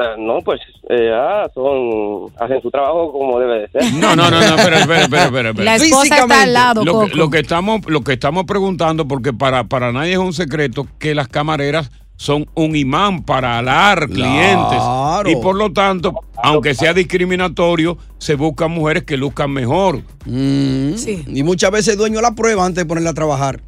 Ah, 0.00 0.14
no, 0.16 0.38
pues, 0.44 0.60
eh, 0.90 1.10
ah, 1.12 1.50
son... 1.52 2.32
Hacen 2.38 2.62
su 2.62 2.70
trabajo 2.70 3.10
como 3.10 3.40
debe 3.40 3.60
de 3.62 3.68
ser. 3.68 3.92
No, 3.94 4.14
no, 4.14 4.30
no, 4.30 4.38
no, 4.40 4.56
espera, 4.56 4.78
espera, 4.80 5.02
espera, 5.02 5.24
espera, 5.24 5.48
espera. 5.50 5.64
La 5.64 5.74
esposa 5.76 6.18
está 6.18 6.42
al 6.42 6.52
lado, 6.52 6.84
lo, 6.84 7.00
que, 7.00 7.06
Coco. 7.06 7.16
lo 7.16 7.30
que 7.30 7.38
estamos, 7.40 7.80
lo 7.86 8.00
que 8.02 8.12
estamos 8.12 8.44
preguntando, 8.44 9.08
porque 9.08 9.32
para, 9.32 9.64
para 9.64 9.90
nadie 9.90 10.12
es 10.12 10.18
un 10.18 10.32
secreto 10.32 10.86
que 11.00 11.16
las 11.16 11.26
camareras 11.26 11.90
son 12.18 12.46
un 12.54 12.74
imán 12.76 13.22
para 13.22 13.58
alar 13.58 14.08
clientes. 14.08 14.78
Y 15.26 15.36
por 15.36 15.56
lo 15.56 15.72
tanto, 15.72 16.12
aunque 16.42 16.74
sea 16.74 16.92
discriminatorio, 16.92 17.96
se 18.18 18.34
buscan 18.34 18.72
mujeres 18.72 19.04
que 19.04 19.16
luzcan 19.16 19.52
mejor. 19.52 20.02
Mm, 20.26 20.94
Y 21.28 21.42
muchas 21.44 21.70
veces 21.70 21.94
el 21.94 21.98
dueño 21.98 22.20
la 22.20 22.32
prueba 22.32 22.66
antes 22.66 22.84
de 22.84 22.88
ponerla 22.88 23.10
a 23.10 23.14
trabajar. 23.14 23.60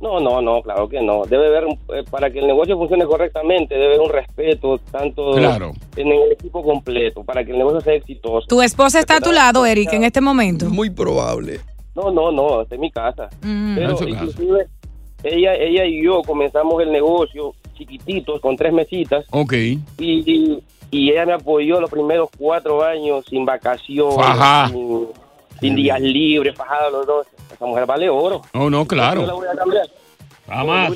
No, 0.00 0.20
no, 0.20 0.40
no, 0.40 0.62
claro 0.62 0.88
que 0.88 1.00
no. 1.02 1.24
Debe 1.24 1.46
haber, 1.48 1.64
un- 1.66 1.78
eh, 1.94 2.04
para 2.08 2.30
que 2.30 2.38
el 2.38 2.46
negocio 2.46 2.76
funcione 2.78 3.04
correctamente, 3.04 3.74
debe 3.74 3.86
haber 3.94 4.00
un 4.00 4.10
respeto 4.10 4.78
tanto 4.92 5.32
Claro. 5.32 5.72
en 5.96 6.08
el 6.12 6.32
equipo 6.32 6.62
completo, 6.62 7.24
para 7.24 7.44
que 7.44 7.50
el 7.50 7.58
negocio 7.58 7.80
sea 7.80 7.94
exitoso. 7.94 8.46
Tu 8.46 8.62
esposa 8.62 9.00
está 9.00 9.16
a 9.16 9.20
tu 9.20 9.32
lado, 9.32 9.66
Eric, 9.66 9.92
en 9.92 10.04
este 10.04 10.20
momento. 10.20 10.66
Muy 10.70 10.90
probable. 10.90 11.60
No, 11.96 12.12
no, 12.12 12.30
no, 12.30 12.62
esta 12.62 12.76
es 12.76 12.80
mi 12.80 12.90
casa. 12.92 13.28
Mm. 13.42 13.74
Pero 13.74 13.90
En 13.90 13.96
su 13.96 14.04
casa. 14.04 14.24
inclusive 14.24 14.66
ella, 15.24 15.54
ella 15.56 15.84
y 15.84 16.04
yo 16.04 16.22
comenzamos 16.22 16.80
el 16.80 16.92
negocio 16.92 17.54
chiquititos, 17.76 18.40
con 18.40 18.56
tres 18.56 18.72
mesitas, 18.72 19.24
Ok. 19.32 19.52
y, 19.52 19.78
y, 19.98 20.62
y 20.92 21.10
ella 21.10 21.26
me 21.26 21.32
apoyó 21.32 21.80
los 21.80 21.90
primeros 21.90 22.28
cuatro 22.38 22.84
años 22.84 23.24
sin 23.28 23.44
vacaciones, 23.44 24.16
sin, 24.70 25.06
sin 25.60 25.74
días 25.74 26.00
libres, 26.00 26.54
fajada 26.56 26.90
los 26.90 27.04
dos. 27.06 27.26
Esa 27.58 27.66
mujer 27.66 27.86
vale 27.86 28.08
oro. 28.08 28.42
Oh, 28.54 28.70
no, 28.70 28.78
Yo 28.78 28.82
la 28.82 28.86
claro. 28.86 29.36
voy 29.36 29.46
a 29.52 29.56
cambiar. 29.56 29.88
Jamás. 30.48 30.92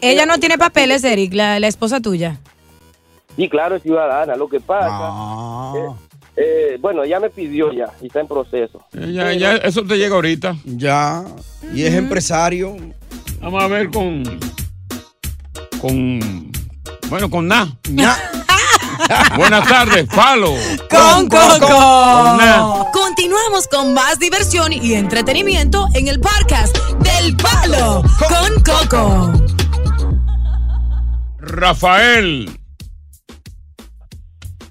Ella 0.00 0.26
no 0.26 0.38
tiene 0.38 0.58
papeles, 0.58 1.02
Eric, 1.02 1.32
la, 1.34 1.58
la 1.58 1.66
esposa 1.66 2.00
tuya. 2.00 2.38
Sí, 3.34 3.48
claro, 3.48 3.76
es 3.76 3.82
ciudadana. 3.82 4.36
Lo 4.36 4.46
que 4.48 4.60
pasa, 4.60 4.88
Ah. 4.92 5.72
eh, 5.76 5.88
eh, 6.36 6.78
bueno, 6.80 7.02
ella 7.02 7.18
me 7.18 7.30
pidió 7.30 7.72
ya 7.72 7.90
y 8.02 8.06
está 8.06 8.20
en 8.20 8.28
proceso. 8.28 8.82
Ya, 8.92 9.32
ya, 9.32 9.56
eso 9.56 9.82
te 9.84 9.96
llega 9.96 10.14
ahorita. 10.14 10.54
Ya. 10.66 11.24
Y 11.74 11.82
es 11.84 11.94
empresario. 11.94 12.76
Vamos 13.40 13.62
a 13.62 13.66
ver 13.68 13.90
con. 13.90 14.22
Con. 15.80 16.52
Bueno, 17.08 17.30
con 17.30 17.48
Na. 17.48 17.74
Buenas 19.36 19.68
tardes, 19.68 20.06
Palo. 20.06 20.54
Con 20.90 21.28
Con 21.28 21.58
Coco. 21.58 22.36
Na. 22.38 22.84
Continuamos 22.92 23.68
con 23.68 23.94
más 23.94 24.18
diversión 24.18 24.72
y 24.72 24.94
entretenimiento 24.94 25.86
en 25.94 26.08
el 26.08 26.20
podcast 26.20 26.76
del 27.00 27.36
Palo 27.36 28.02
con 28.18 28.62
Coco. 28.62 29.32
Rafael. 31.38 32.58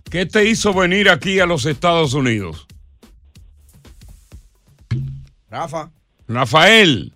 ¿Qué 0.10 0.26
te 0.26 0.46
hizo 0.50 0.74
venir 0.74 1.10
aquí 1.10 1.40
a 1.40 1.46
los 1.46 1.66
Estados 1.66 2.14
Unidos? 2.14 2.68
Rafa. 5.50 5.90
Rafael. 6.28 7.14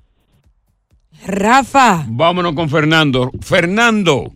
Rafa. 1.26 2.06
Vámonos 2.08 2.54
con 2.54 2.70
Fernando. 2.70 3.32
Fernando, 3.42 4.32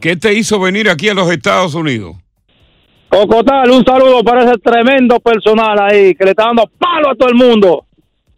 ¿qué 0.00 0.16
te 0.16 0.34
hizo 0.34 0.58
venir 0.60 0.88
aquí 0.88 1.08
a 1.08 1.14
los 1.14 1.30
Estados 1.30 1.74
Unidos? 1.74 2.16
Cocotal, 3.08 3.70
un 3.70 3.84
saludo 3.84 4.22
para 4.22 4.44
ese 4.44 4.58
tremendo 4.58 5.18
personal 5.20 5.78
ahí 5.80 6.14
que 6.14 6.24
le 6.24 6.30
está 6.30 6.44
dando 6.44 6.70
palo 6.78 7.10
a 7.10 7.14
todo 7.14 7.28
el 7.28 7.34
mundo. 7.34 7.86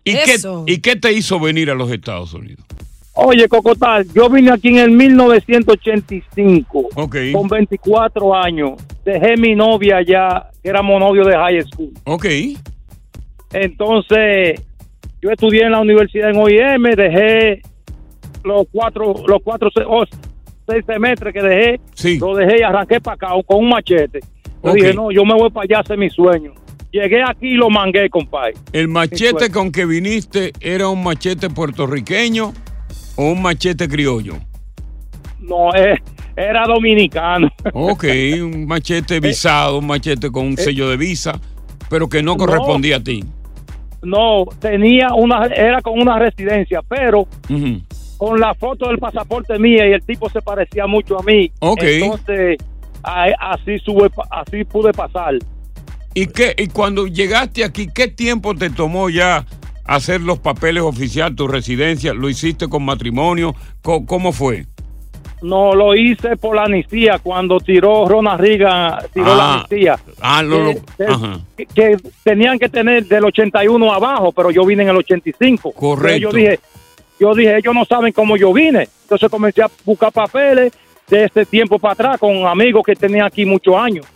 ¿Y 0.05 0.12
qué, 0.12 0.37
¿Y 0.66 0.79
qué 0.81 0.96
te 0.96 1.12
hizo 1.12 1.38
venir 1.40 1.70
a 1.70 1.75
los 1.75 1.90
Estados 1.90 2.33
Unidos? 2.35 2.64
Oye, 3.14 3.49
Cocotal, 3.49 4.07
yo 4.14 4.31
vine 4.31 4.53
aquí 4.53 4.68
en 4.68 4.79
el 4.79 4.90
1985 4.92 6.88
Ok. 6.94 7.16
con 7.33 7.49
24 7.49 8.35
años. 8.35 8.73
Dejé 9.05 9.37
mi 9.37 9.55
novia 9.55 9.96
allá, 9.99 10.46
que 10.62 10.68
éramos 10.70 11.01
novios 11.01 11.27
de 11.27 11.35
high 11.37 11.61
school. 11.62 11.90
Ok. 12.05 12.27
Entonces, 13.53 14.61
yo 15.20 15.31
estudié 15.31 15.64
en 15.64 15.73
la 15.73 15.81
universidad 15.81 16.31
en 16.31 16.37
OIM, 16.37 16.83
dejé 16.96 17.61
los 18.44 18.66
cuatro, 18.70 19.14
los 19.27 19.42
cuatro, 19.42 19.68
oh, 19.87 20.05
seis 20.70 20.85
semestres 20.87 21.33
que 21.33 21.42
dejé, 21.42 21.80
lo 22.18 22.35
dejé 22.35 22.61
y 22.61 22.62
arranqué 22.62 23.00
para 23.00 23.14
acá 23.14 23.28
con 23.46 23.59
un 23.64 23.68
machete. 23.70 24.20
Yo 24.62 24.72
dije, 24.74 24.94
no, 24.94 25.11
yo 25.11 25.24
me 25.24 25.35
voy 25.35 25.50
para 25.50 25.64
allá 25.64 25.78
a 25.78 25.80
hacer 25.80 25.98
mi 25.98 26.11
sueño. 26.11 26.52
Llegué 26.92 27.22
aquí 27.22 27.48
y 27.48 27.54
lo 27.54 27.70
mangué, 27.70 28.11
compadre. 28.11 28.54
¿El 28.72 28.88
machete 28.88 29.50
con 29.50 29.70
que 29.70 29.87
viniste 29.87 30.52
era 30.61 30.88
un 30.88 31.02
machete 31.02 31.48
puertorriqueño 31.48 32.52
o 33.16 33.24
un 33.24 33.40
machete 33.40 33.88
criollo? 33.88 34.35
No, 35.38 35.72
eh, 35.74 35.96
era 36.37 36.64
dominicano. 36.66 37.48
Ok, 37.72 38.04
un 38.42 38.66
machete 38.66 39.20
visado, 39.20 39.78
un 39.78 39.87
machete 39.87 40.30
con 40.30 40.46
un 40.46 40.56
sello 40.56 40.90
de 40.90 40.96
visa, 40.96 41.40
pero 41.88 42.09
que 42.09 42.22
no 42.22 42.33
no. 42.33 42.38
correspondía 42.38 42.96
a 42.96 43.00
ti. 43.00 43.24
No, 44.02 44.46
tenía 44.59 45.09
una, 45.14 45.46
era 45.46 45.83
con 45.83 46.00
una 46.00 46.18
residencia, 46.18 46.80
pero 46.88 47.28
con 48.20 48.38
la 48.38 48.52
foto 48.52 48.87
del 48.88 48.98
pasaporte 48.98 49.59
mía 49.59 49.88
y 49.88 49.92
el 49.94 50.02
tipo 50.02 50.28
se 50.28 50.42
parecía 50.42 50.87
mucho 50.87 51.18
a 51.18 51.22
mí. 51.22 51.50
Ok. 51.61 51.83
Entonces, 51.83 52.59
así 53.02 53.78
sube, 53.78 54.11
así 54.30 54.62
pude 54.64 54.92
pasar. 54.92 55.37
¿Y 56.12 56.26
qué? 56.26 56.54
Y 56.59 56.66
cuando 56.66 57.06
llegaste 57.06 57.64
aquí, 57.64 57.88
¿qué 57.94 58.09
tiempo 58.09 58.54
te 58.54 58.68
tomó 58.68 59.09
ya 59.09 59.46
hacer 59.87 60.20
los 60.20 60.38
papeles 60.38 60.83
oficiales, 60.83 61.35
tu 61.35 61.48
residencia? 61.48 62.12
¿Lo 62.12 62.28
hiciste 62.28 62.68
con 62.68 62.85
matrimonio? 62.85 63.54
¿Cómo 63.80 64.33
fue? 64.33 64.66
No, 65.40 65.72
lo 65.72 65.94
hice 65.94 66.37
por 66.37 66.56
la 66.56 66.64
amnistía, 66.64 67.18
cuando 67.22 67.59
tiró 67.59 68.06
Ronald 68.06 68.38
Reagan, 68.42 68.98
tiró 69.14 69.35
la 69.35 69.44
Ah, 69.44 69.52
amnistía. 69.54 69.98
Ah, 70.20 70.42
lo, 70.42 70.59
lo- 70.64 70.70
Eh, 70.72 70.83
eh, 70.98 71.04
ajá. 71.09 71.40
que, 71.56 71.64
que 71.64 71.96
tenían 72.22 72.59
que 72.59 72.68
tener 72.68 73.06
del 73.06 73.24
81 73.24 73.90
abajo, 73.90 74.30
pero 74.33 74.50
yo 74.50 74.66
vine 74.66 74.83
en 74.83 74.90
el 74.90 74.96
85. 74.98 75.72
Correcto. 75.72 76.16
Entonces 76.28 76.42
Yo 76.42 76.50
dije, 76.50 76.61
yo 77.20 77.35
dije, 77.35 77.56
ellos 77.59 77.74
no 77.74 77.85
saben 77.85 78.12
cómo 78.12 78.37
yo 78.37 78.52
vine. 78.52 78.88
Entonces 79.02 79.28
comencé 79.28 79.62
a 79.62 79.70
buscar 79.85 80.11
papeles 80.11 80.72
de 81.09 81.24
este 81.24 81.44
tiempo 81.44 81.78
para 81.78 81.92
atrás 81.92 82.18
con 82.18 82.46
amigos 82.46 82.83
que 82.85 82.96
tenían 82.96 83.26
aquí 83.26 83.44
muchos 83.44 83.76
años. 83.76 84.06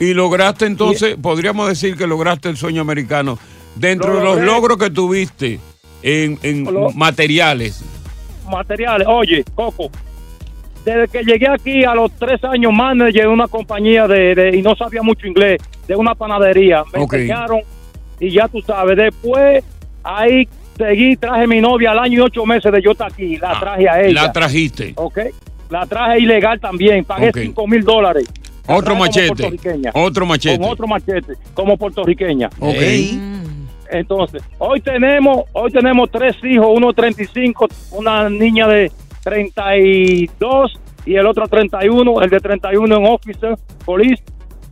Y 0.00 0.12
lograste 0.14 0.66
entonces, 0.66 1.16
podríamos 1.20 1.68
decir 1.68 1.96
que 1.96 2.06
lograste 2.06 2.48
el 2.48 2.56
sueño 2.56 2.80
americano. 2.82 3.38
Dentro 3.76 4.12
Lo 4.14 4.18
de 4.18 4.24
los 4.24 4.40
logros 4.40 4.78
que 4.78 4.90
tuviste 4.90 5.60
en, 6.02 6.38
en 6.42 6.64
Lo- 6.64 6.90
materiales, 6.92 7.84
materiales. 8.48 9.06
Oye, 9.08 9.44
Coco, 9.54 9.90
desde 10.84 11.08
que 11.08 11.22
llegué 11.24 11.48
aquí 11.48 11.84
a 11.84 11.94
los 11.94 12.12
tres 12.12 12.42
años 12.44 12.72
manager 12.72 13.22
de 13.22 13.28
una 13.28 13.48
compañía 13.48 14.06
de, 14.06 14.34
de- 14.34 14.56
y 14.56 14.62
no 14.62 14.74
sabía 14.76 15.02
mucho 15.02 15.26
inglés, 15.26 15.60
de 15.88 15.96
una 15.96 16.14
panadería. 16.14 16.84
Me 16.92 17.02
enseñaron 17.02 17.60
y 18.20 18.30
ya 18.30 18.46
tú 18.48 18.60
sabes. 18.62 18.96
Después 18.96 19.64
ahí 20.02 20.46
seguí, 20.76 21.16
traje 21.16 21.46
mi 21.46 21.60
novia 21.60 21.92
al 21.92 21.98
año 22.00 22.18
y 22.18 22.20
ocho 22.20 22.44
meses 22.46 22.70
de 22.72 22.82
yo 22.82 22.92
estar 22.92 23.10
aquí. 23.12 23.36
La 23.36 23.58
traje 23.58 23.88
a 23.88 24.02
ella. 24.02 24.20
Ah, 24.20 24.26
la 24.26 24.32
trajiste. 24.32 24.92
Ok. 24.96 25.18
La 25.70 25.86
traje 25.86 26.20
ilegal 26.20 26.60
también. 26.60 27.04
Pagué 27.04 27.28
Ok. 27.30 27.38
cinco 27.40 27.66
mil 27.66 27.82
dólares. 27.82 28.24
La 28.66 28.76
Otro 28.76 28.94
machete. 28.94 29.58
Otro 29.94 30.26
machete. 30.26 30.58
Con 30.58 30.70
otro 30.70 30.86
machete, 30.86 31.34
como 31.52 31.76
puertorriqueña. 31.76 32.48
Ok. 32.60 32.82
Entonces, 33.90 34.42
hoy 34.58 34.80
tenemos, 34.80 35.44
hoy 35.52 35.70
tenemos 35.70 36.10
tres 36.10 36.34
hijos, 36.42 36.66
uno 36.74 36.88
de 36.88 36.94
35, 36.94 37.68
una 37.92 38.28
niña 38.30 38.66
de 38.66 38.90
32 39.22 40.80
y 41.06 41.14
el 41.16 41.26
otro 41.26 41.46
31, 41.46 42.22
el 42.22 42.30
de 42.30 42.40
31 42.40 42.96
en 42.96 43.06
officer, 43.06 43.56
police, 43.84 44.22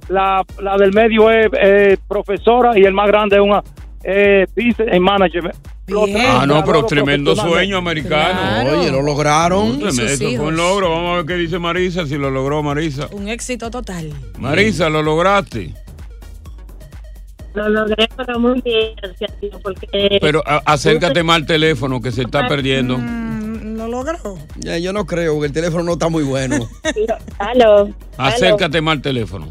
la, 0.09 0.43
la 0.61 0.77
del 0.77 0.93
medio 0.93 1.31
es 1.31 1.47
eh, 1.61 1.97
profesora 2.09 2.77
y 2.79 2.83
el 2.83 2.95
más 2.95 3.07
grande 3.09 3.37
es 3.37 3.43
una 3.43 3.62
eh, 4.03 4.47
business 4.57 4.88
and 4.91 5.01
manager. 5.01 5.53
Ah, 5.88 6.45
no, 6.47 6.64
pero 6.64 6.85
tremendo 6.87 7.35
sueño 7.35 7.77
americano. 7.77 8.79
Oye, 8.79 8.90
lo 8.90 9.03
lograron. 9.03 9.79
Tremendo, 9.81 10.05
Eso 10.05 10.37
fue 10.37 10.47
un 10.47 10.57
logro. 10.57 10.90
Vamos 10.90 11.12
a 11.12 11.16
ver 11.16 11.27
qué 11.27 11.35
dice 11.35 11.59
Marisa, 11.59 12.07
si 12.07 12.16
lo 12.16 12.31
logró 12.31 12.62
Marisa. 12.62 13.09
Un 13.12 13.29
éxito 13.29 13.71
total. 13.71 14.12
Marisa, 14.38 14.88
lo 14.88 15.03
lograste. 15.03 15.75
Lo 17.55 17.68
logré, 17.68 18.09
pero 18.16 18.38
muy 18.38 18.62
bien, 18.62 18.95
porque... 19.62 20.18
Pero 20.21 20.42
acércate 20.64 21.23
más 21.23 21.37
al 21.37 21.47
teléfono 21.47 22.01
que 22.01 22.11
se 22.11 22.23
está 22.23 22.49
perdiendo. 22.49 22.97
Lo 22.97 23.88
logró. 23.88 24.38
Ya, 24.57 24.79
yo 24.79 24.92
no 24.92 25.05
creo 25.07 25.38
que 25.40 25.47
el 25.47 25.53
teléfono 25.53 25.83
no 25.83 25.92
está 25.95 26.09
muy 26.09 26.23
bueno. 26.23 26.66
Aló. 27.38 27.90
Acércate 28.16 28.81
más 28.81 28.92
al 28.92 29.03
teléfono. 29.03 29.49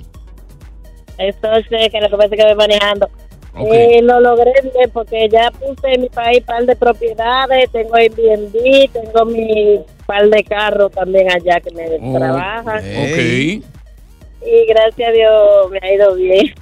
Entonces, 1.18 1.92
que 1.92 2.02
lo 2.02 2.10
que 2.10 2.18
pasa 2.18 2.30
es 2.32 2.42
que 2.42 2.44
voy 2.44 2.56
manejando. 2.56 3.08
Ok. 3.54 3.68
Eh, 3.74 4.00
lo 4.02 4.20
logré 4.22 4.54
bien 4.62 4.90
porque 4.94 5.28
ya 5.30 5.52
puse 5.52 5.94
en 5.94 6.02
mi 6.02 6.10
país 6.10 6.42
par 6.44 6.66
de 6.66 6.76
propiedades, 6.76 7.70
tengo 7.72 7.96
Airbnb, 7.96 8.90
tengo 8.94 9.26
mi 9.26 9.80
par 10.06 10.30
de 10.30 10.44
carros 10.44 10.92
también 10.92 11.30
allá 11.32 11.60
que 11.60 11.72
me 11.72 11.86
Oh, 12.02 12.18
trabajan. 12.18 12.78
Ok. 12.78 13.64
Y 14.44 14.66
gracias 14.68 15.10
a 15.10 15.12
Dios 15.12 15.70
me 15.72 15.80
ha 15.82 15.94
ido 15.94 16.16
bien. 16.16 16.54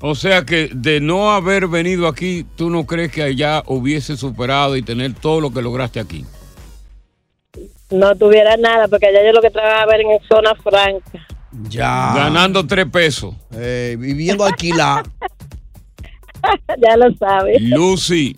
O 0.00 0.14
sea 0.14 0.42
que 0.42 0.70
de 0.72 1.00
no 1.00 1.32
haber 1.32 1.66
venido 1.66 2.06
aquí, 2.08 2.46
¿tú 2.56 2.70
no 2.70 2.86
crees 2.86 3.10
que 3.12 3.22
allá 3.22 3.62
hubiese 3.66 4.16
superado 4.16 4.76
y 4.76 4.82
tener 4.82 5.12
todo 5.14 5.40
lo 5.40 5.52
que 5.52 5.60
lograste 5.60 6.00
aquí? 6.00 6.24
No 7.90 8.14
tuviera 8.16 8.56
nada 8.56 8.86
porque 8.88 9.06
allá 9.06 9.24
yo 9.26 9.32
lo 9.32 9.40
que 9.40 9.50
trabajaba 9.50 9.94
era 9.94 10.02
en 10.02 10.20
zona 10.28 10.54
franca. 10.54 11.26
Ya. 11.68 12.12
Ganando 12.14 12.66
tres 12.66 12.86
pesos. 12.86 13.34
Eh, 13.54 13.96
viviendo 13.98 14.44
alquilar. 14.44 15.04
ya 16.82 16.96
lo 16.96 17.14
sabes. 17.16 17.60
Lucy, 17.62 18.34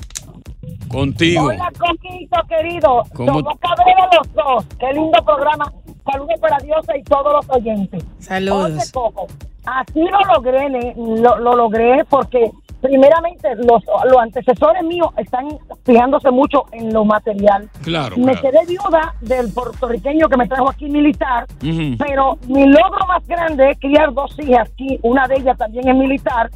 contigo. 0.89 1.47
Hola, 1.47 1.71
Coquito, 1.79 2.41
querido. 2.49 3.03
¿Cómo? 3.15 3.35
Somos 3.41 3.55
cabreros 3.61 4.07
los 4.17 4.35
dos. 4.35 4.67
Qué 4.79 4.93
lindo 4.93 5.19
programa. 5.25 5.73
Saludos 6.11 6.41
para 6.41 6.59
Dios 6.59 6.85
y 6.99 7.03
todos 7.05 7.33
los 7.33 7.57
oyentes. 7.57 8.05
Saludos. 8.19 8.91
Coco, 8.93 9.27
así 9.67 10.01
lo 10.01 10.35
logré, 10.35 10.69
lo, 10.97 11.39
lo 11.39 11.55
logré 11.57 12.05
porque 12.09 12.51
primeramente 12.81 13.55
los, 13.57 13.85
los 14.05 14.17
antecesores 14.19 14.83
míos 14.83 15.09
están 15.19 15.47
fijándose 15.85 16.31
mucho 16.31 16.65
en 16.73 16.93
lo 16.93 17.05
material. 17.05 17.69
Claro, 17.83 18.17
Me 18.17 18.33
claro. 18.33 18.41
quedé 18.41 18.67
viuda 18.67 19.15
del 19.21 19.53
puertorriqueño 19.53 20.29
que 20.29 20.37
me 20.39 20.49
trajo 20.49 20.71
aquí 20.71 20.87
militar, 20.89 21.47
pero 21.99 22.39
mi 22.49 22.67
logro 22.67 23.07
más 23.07 23.25
grande 23.29 23.71
es 23.73 23.79
criar 23.79 24.13
dos 24.15 24.35
hijas 24.41 24.69
aquí, 24.73 24.99
una 25.03 25.29
de 25.29 25.37
ellas 25.37 25.59
también 25.59 25.87
es 25.89 25.95
militar, 25.95 26.51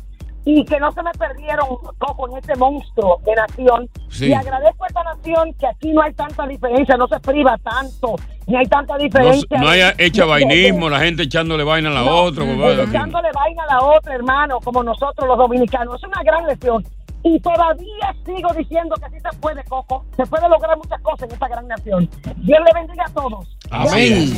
y 0.47 0.65
que 0.65 0.79
no 0.79 0.93
se 0.93 1.03
me 1.03 1.11
perdieron 1.13 1.67
Coco 1.99 2.29
en 2.31 2.37
este 2.39 2.55
monstruo 2.57 3.21
de 3.25 3.35
nación. 3.35 3.89
Sí. 4.11 4.27
Y 4.27 4.33
agradezco 4.35 4.85
a 4.85 4.87
esta 4.89 5.03
nación 5.05 5.55
que 5.59 5.67
aquí 5.67 5.93
no 5.93 6.03
hay 6.03 6.13
tanta 6.13 6.47
diferencia, 6.47 6.97
no 6.97 7.09
se 7.09 7.19
priva 7.21 7.57
tanto, 7.59 8.17
ni 8.47 8.57
hay 8.57 8.67
tanta 8.67 8.95
No, 8.95 9.03
diferencia. 9.03 9.59
no 9.59 9.69
haya 9.69 9.93
de- 9.93 10.05
hecha 10.07 10.25
vainismo, 10.27 10.91
la 10.91 11.01
gente 11.01 11.23
echándole 11.23 11.65
vaina 11.65 11.89
a 11.89 11.93
la 11.93 12.03
no, 12.05 12.17
otra. 12.25 12.45
echándole 12.45 13.31
vaina 13.35 13.63
a 13.69 13.75
la 13.75 13.83
otra, 13.87 14.15
hermano, 14.15 14.61
como 14.61 14.83
nosotros 14.83 15.27
los 15.27 15.39
dominicanos. 15.39 15.97
Es 15.97 16.05
una 16.09 16.23
gran 16.23 16.47
lección. 16.47 16.85
Y 17.27 17.41
todavía 17.41 18.15
sigo 18.27 18.53
diciendo 18.53 18.95
que 18.97 19.07
así 19.07 19.17
se 19.19 19.39
puede, 19.39 19.65
Coco. 19.65 20.05
Se 20.15 20.27
puede 20.27 20.47
lograr 20.47 20.77
muchas 20.77 21.01
cosas 21.01 21.23
en 21.27 21.33
esta 21.33 21.49
gran 21.49 21.67
nación. 21.67 22.07
Dios 22.37 22.61
le 22.67 22.73
bendiga 22.81 23.05
a 23.07 23.13
todos. 23.15 23.57
Amén. 23.71 24.29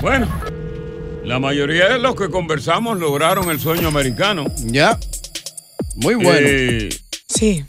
Bueno, 0.00 0.26
la 1.24 1.38
mayoría 1.38 1.88
de 1.88 1.98
los 1.98 2.14
que 2.14 2.28
conversamos 2.30 2.98
lograron 2.98 3.50
el 3.50 3.60
sueño 3.60 3.88
americano. 3.88 4.46
Ya. 4.64 4.98
Muy 5.96 6.14
bueno. 6.14 6.94
Sí. 7.28 7.64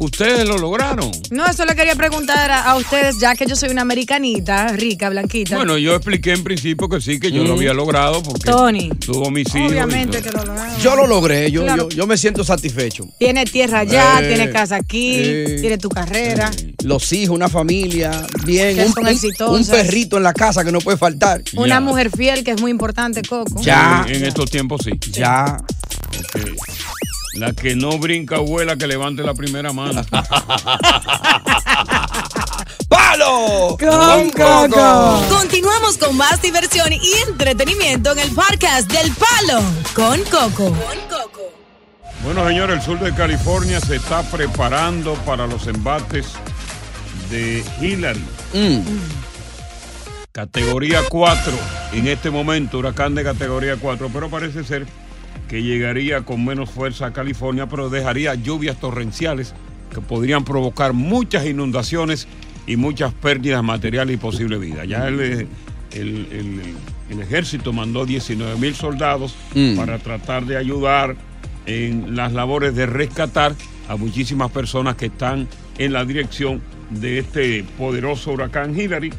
Ustedes 0.00 0.46
lo 0.46 0.58
lograron. 0.58 1.10
No, 1.30 1.46
eso 1.46 1.64
le 1.64 1.74
quería 1.76 1.94
preguntar 1.94 2.50
a, 2.50 2.64
a 2.64 2.76
ustedes, 2.76 3.16
ya 3.20 3.34
que 3.34 3.46
yo 3.46 3.54
soy 3.56 3.70
una 3.70 3.82
americanita, 3.82 4.68
rica, 4.68 5.08
blanquita. 5.08 5.56
Bueno, 5.56 5.78
yo 5.78 5.94
expliqué 5.94 6.32
en 6.32 6.42
principio 6.44 6.88
que 6.88 7.00
sí, 7.00 7.18
que 7.20 7.30
yo 7.30 7.44
lo 7.44 7.54
Mm. 7.54 7.58
había 7.58 7.74
logrado 7.74 8.22
porque 8.22 8.50
Tony. 8.50 8.88
tuvo 8.90 9.30
mis 9.30 9.46
hijos. 9.54 9.70
Obviamente 9.70 10.20
que 10.20 10.30
lo 10.30 10.44
lograron. 10.44 10.78
Yo 10.80 10.96
lo 10.96 11.06
logré, 11.06 11.50
yo, 11.50 11.62
Claro. 11.62 11.88
yo, 11.88 11.96
yo 11.96 12.06
me 12.06 12.16
siento 12.18 12.42
satisfecho. 12.44 13.06
Tiene 13.18 13.44
tierra 13.44 13.80
allá, 13.80 14.20
Eh, 14.20 14.28
tiene 14.28 14.50
casa 14.50 14.76
aquí, 14.76 15.12
eh. 15.16 15.58
tiene 15.60 15.78
tu 15.78 15.88
carrera. 15.88 16.50
Los 16.82 17.12
hijos, 17.12 17.34
una 17.34 17.48
familia, 17.48 18.26
bien. 18.44 18.76
Que 18.76 18.86
Un, 18.86 18.92
son 18.92 19.04
un- 19.04 19.10
exitosas. 19.10 19.68
un 19.68 19.74
perrito 19.74 20.16
en 20.16 20.22
la 20.24 20.32
casa 20.34 20.64
que 20.64 20.72
no 20.72 20.80
puede 20.80 20.98
faltar. 20.98 21.42
Una 21.56 21.80
mujer 21.80 22.10
fiel, 22.10 22.42
que 22.44 22.50
es 22.52 22.60
muy 22.60 22.70
importante, 22.70 23.22
Coco. 23.22 23.60
Ya. 23.62 24.04
En, 24.08 24.16
en 24.16 24.24
estos 24.24 24.50
tiempos 24.50 24.82
sí. 24.84 24.90
Ya. 25.12 25.56
Ok. 26.18 26.40
La 27.34 27.52
que 27.52 27.74
no 27.74 27.98
brinca 27.98 28.36
abuela, 28.36 28.76
que 28.76 28.86
levante 28.86 29.24
la 29.24 29.34
primera 29.34 29.72
mano. 29.72 30.02
¡Palo! 32.88 33.76
Con 33.78 34.30
Coco. 34.30 35.26
Continuamos 35.28 35.98
con 35.98 36.16
más 36.16 36.40
diversión 36.40 36.92
y 36.92 37.00
entretenimiento 37.28 38.12
en 38.12 38.20
el 38.20 38.30
podcast 38.30 38.88
del 38.90 39.12
Palo 39.12 39.60
con 39.94 40.22
Coco. 40.24 40.72
Bueno, 42.22 42.46
señores, 42.46 42.76
el 42.76 42.82
sur 42.82 43.00
de 43.00 43.12
California 43.14 43.80
se 43.80 43.96
está 43.96 44.22
preparando 44.22 45.14
para 45.26 45.48
los 45.48 45.66
embates 45.66 46.34
de 47.30 47.64
Hillary. 47.80 48.24
Categoría 50.32 51.00
4 51.08 51.52
en 51.92 52.06
este 52.08 52.30
momento, 52.30 52.78
huracán 52.78 53.14
de 53.14 53.24
categoría 53.24 53.76
4, 53.76 54.08
pero 54.12 54.30
parece 54.30 54.64
ser 54.64 54.86
que 55.48 55.62
llegaría 55.62 56.22
con 56.22 56.44
menos 56.44 56.70
fuerza 56.70 57.06
a 57.06 57.12
California, 57.12 57.68
pero 57.68 57.90
dejaría 57.90 58.34
lluvias 58.34 58.78
torrenciales 58.80 59.54
que 59.92 60.00
podrían 60.00 60.44
provocar 60.44 60.92
muchas 60.92 61.46
inundaciones 61.46 62.26
y 62.66 62.76
muchas 62.76 63.12
pérdidas 63.12 63.62
materiales 63.62 64.14
y 64.14 64.18
posible 64.18 64.58
vida. 64.58 64.84
Ya 64.84 65.06
el, 65.08 65.20
el- 65.20 65.48
el- 65.92 66.60
el 67.10 67.20
ejército 67.20 67.72
mandó 67.72 68.06
19 68.06 68.56
mil 68.58 68.74
soldados 68.74 69.34
Mm. 69.54 69.76
para 69.76 69.98
tratar 69.98 70.46
de 70.46 70.56
ayudar 70.56 71.14
en 71.66 72.16
las 72.16 72.32
labores 72.32 72.74
de 72.74 72.86
rescatar 72.86 73.54
a 73.88 73.96
muchísimas 73.96 74.50
personas 74.50 74.96
que 74.96 75.06
están 75.06 75.46
en 75.78 75.92
la 75.92 76.04
dirección 76.06 76.62
de 76.90 77.18
este 77.18 77.64
poderoso 77.78 78.32
huracán 78.32 78.78
Hillary, 78.78 79.12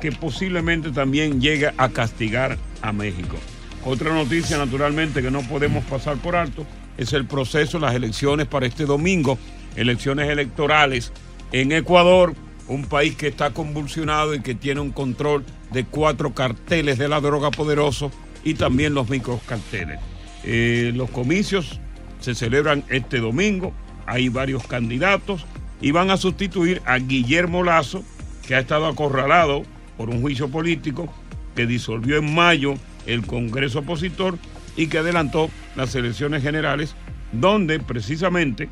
que 0.00 0.12
posiblemente 0.12 0.90
también 0.90 1.40
llegue 1.40 1.70
a 1.76 1.88
castigar 1.88 2.58
a 2.82 2.92
México. 2.92 3.36
Otra 3.84 4.14
noticia, 4.14 4.58
naturalmente, 4.58 5.22
que 5.22 5.30
no 5.30 5.42
podemos 5.42 5.84
pasar 5.84 6.16
por 6.16 6.36
alto, 6.36 6.64
es 6.96 7.12
el 7.12 7.26
proceso, 7.26 7.78
las 7.78 7.94
elecciones 7.94 8.46
para 8.46 8.66
este 8.66 8.84
domingo, 8.84 9.38
elecciones 9.74 10.28
electorales 10.28 11.12
en 11.50 11.72
Ecuador, 11.72 12.34
un 12.68 12.84
país 12.84 13.16
que 13.16 13.28
está 13.28 13.50
convulsionado 13.50 14.34
y 14.34 14.40
que 14.40 14.54
tiene 14.54 14.80
un 14.80 14.92
control 14.92 15.44
de 15.72 15.84
cuatro 15.84 16.32
carteles 16.32 16.96
de 16.96 17.08
la 17.08 17.20
droga 17.20 17.50
poderoso 17.50 18.12
y 18.44 18.54
también 18.54 18.94
los 18.94 19.10
microcarteles. 19.10 19.98
Eh, 20.44 20.92
los 20.94 21.10
comicios 21.10 21.80
se 22.20 22.34
celebran 22.34 22.84
este 22.88 23.18
domingo, 23.18 23.72
hay 24.06 24.28
varios 24.28 24.64
candidatos 24.66 25.44
y 25.80 25.90
van 25.90 26.10
a 26.10 26.16
sustituir 26.16 26.82
a 26.84 26.98
Guillermo 26.98 27.64
Lazo, 27.64 28.04
que 28.46 28.54
ha 28.54 28.60
estado 28.60 28.86
acorralado 28.86 29.62
por 29.96 30.08
un 30.08 30.20
juicio 30.20 30.48
político 30.48 31.12
que 31.56 31.66
disolvió 31.66 32.16
en 32.16 32.32
mayo 32.32 32.74
el 33.06 33.26
Congreso 33.26 33.80
opositor 33.80 34.38
y 34.76 34.86
que 34.86 34.98
adelantó 34.98 35.50
las 35.76 35.94
elecciones 35.94 36.42
generales, 36.42 36.94
donde 37.32 37.78
precisamente 37.80 38.68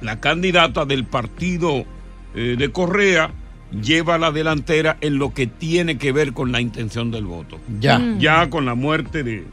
la 0.00 0.20
candidata 0.20 0.84
del 0.84 1.04
partido 1.04 1.84
eh, 2.34 2.56
de 2.58 2.70
Correa 2.70 3.30
lleva 3.72 4.18
la 4.18 4.30
delantera 4.30 4.96
en 5.00 5.18
lo 5.18 5.34
que 5.34 5.46
tiene 5.46 5.98
que 5.98 6.12
ver 6.12 6.32
con 6.32 6.52
la 6.52 6.60
intención 6.60 7.10
del 7.10 7.24
voto. 7.24 7.58
Ya. 7.80 7.98
Mm. 7.98 8.18
Ya 8.18 8.50
con 8.50 8.64
la 8.64 8.74
muerte 8.74 9.22
de 9.22 9.44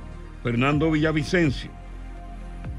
Fernando 0.44 0.92
Villavicencio, 0.92 1.72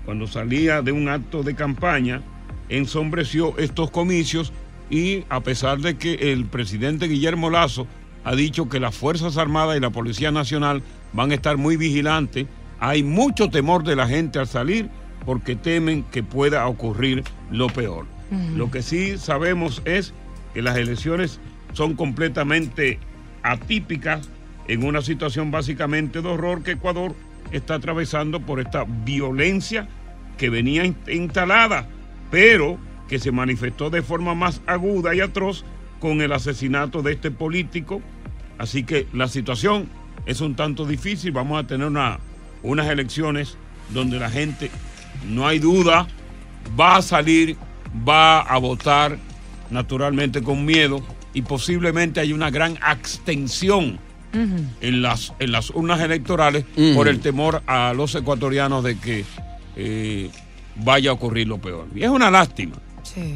cuando 0.05 0.27
salía 0.27 0.83
de 0.83 0.93
un 0.93 1.09
acto 1.09 1.43
de 1.43 1.55
campaña, 1.55 2.23
ensombreció 2.69 3.57
estos 3.59 3.91
comicios 3.91 4.53
y 4.91 5.25
a 5.29 5.41
pesar 5.41 5.79
de 5.81 5.97
que 5.97 6.33
el 6.33 6.45
presidente 6.45 7.09
Guillermo 7.09 7.51
Lazo 7.51 7.87
ha 8.25 8.35
dicho 8.35 8.69
que 8.69 8.81
las 8.81 8.95
Fuerzas 8.97 9.37
Armadas 9.37 9.77
y 9.77 9.81
la 9.81 9.91
Policía 9.91 10.31
Nacional 10.31 10.83
van 11.13 11.31
a 11.31 11.35
estar 11.35 11.57
muy 11.57 11.77
vigilantes, 11.77 12.47
hay 12.81 13.03
mucho 13.03 13.51
temor 13.51 13.85
de 13.85 13.97
la 13.97 14.07
gente 14.09 14.39
al 14.39 14.49
salir 14.49 14.89
porque 15.25 15.57
temen 15.57 16.03
que 16.05 16.23
pueda 16.23 16.67
ocurrir 16.67 17.23
lo 17.51 17.69
peor. 17.69 18.07
Lo 18.57 18.71
que 18.71 18.83
sí 18.83 19.17
sabemos 19.19 19.81
es 19.85 20.13
que 20.55 20.63
las 20.63 20.77
elecciones 20.77 21.39
son 21.73 21.95
completamente 21.95 22.99
atípicas 23.43 24.29
en 24.69 24.85
una 24.85 25.03
situación 25.03 25.51
básicamente 25.51 26.23
de 26.23 26.29
horror 26.29 26.63
que 26.63 26.73
Ecuador 26.73 27.15
está 27.53 27.75
atravesando 27.75 28.41
por 28.41 28.61
esta 28.61 28.85
violencia 29.05 29.87
que 30.39 30.49
venía 30.51 30.85
in- 30.85 30.97
instalada, 31.07 31.87
pero 32.31 32.79
que 33.09 33.19
se 33.19 33.31
manifestó 33.31 33.91
de 33.91 34.03
forma 34.03 34.35
más 34.35 34.63
aguda 34.67 35.15
y 35.15 35.21
atroz 35.21 35.65
con 36.01 36.21
el 36.23 36.33
asesinato 36.33 37.03
de 37.03 37.13
este 37.13 37.31
político. 37.31 38.01
Así 38.59 38.85
que 38.85 39.07
la 39.13 39.29
situación 39.29 39.89
es 40.27 40.41
un 40.41 40.55
tanto 40.55 40.87
difícil. 40.87 41.33
Vamos 41.33 41.63
a 41.63 41.67
tener 41.67 41.87
una, 41.87 42.19
unas 42.63 42.89
elecciones 42.89 43.57
donde 43.91 44.19
la 44.19 44.31
gente, 44.31 44.71
no 45.29 45.47
hay 45.47 45.59
duda, 45.59 46.07
va 46.79 46.97
a 46.97 47.03
salir, 47.03 47.57
va 48.09 48.41
a 48.41 48.59
votar 48.59 49.19
naturalmente 49.71 50.43
con 50.43 50.65
miedo 50.65 51.03
y 51.33 51.43
posiblemente 51.43 52.21
hay 52.21 52.33
una 52.33 52.51
gran 52.51 52.79
abstención 52.81 53.99
en 54.81 55.01
las, 55.01 55.33
en 55.39 55.53
las 55.53 55.71
urnas 55.71 56.01
electorales 56.01 56.65
por 56.97 57.07
el 57.07 57.21
temor 57.21 57.63
a 57.69 57.93
los 57.95 58.15
ecuatorianos 58.17 58.83
de 58.83 58.99
que 58.99 59.25
eh, 59.77 60.29
vaya 60.77 61.11
a 61.11 61.13
ocurrir 61.13 61.47
lo 61.47 61.59
peor. 61.59 61.87
Y 61.95 62.03
es 62.03 62.11
una 62.11 62.31
lástima. 62.31 62.75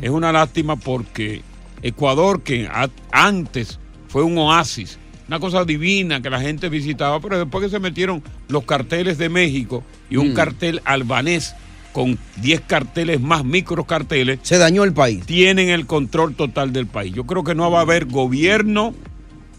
Es 0.03 0.11
una 0.11 0.33
lástima 0.33 0.75
porque 0.77 1.43
Ecuador, 1.83 2.43
que 2.43 2.69
antes 3.13 3.79
fue 4.09 4.25
un 4.25 4.39
oasis, 4.39 4.99
una 5.29 5.39
cosa 5.39 5.65
divina 5.65 6.21
que 6.23 6.31
la 6.31 6.41
gente 6.41 6.69
visitaba, 6.69 7.21
pero 7.21 7.39
después 7.39 7.63
que 7.65 7.71
se 7.71 7.79
metieron 7.79 8.23
los 8.49 8.65
carteles 8.65 9.19
de 9.19 9.29
México 9.29 9.85
y 10.11 10.17
un 10.17 10.31
Mm. 10.31 10.35
cartel 10.35 10.81
albanés 10.85 11.55
con 11.93 12.19
10 12.37 12.61
carteles 12.63 13.21
más 13.21 13.45
microcarteles, 13.45 14.39
se 14.43 14.59
dañó 14.59 14.85
el 14.85 14.93
país. 14.93 15.25
Tienen 15.27 15.69
el 15.69 15.87
control 15.87 16.35
total 16.35 16.73
del 16.73 16.87
país. 16.87 17.13
Yo 17.15 17.25
creo 17.25 17.45
que 17.45 17.55
no 17.55 17.71
va 17.71 17.81
a 17.81 17.83
haber 17.83 18.07
gobierno 18.07 18.95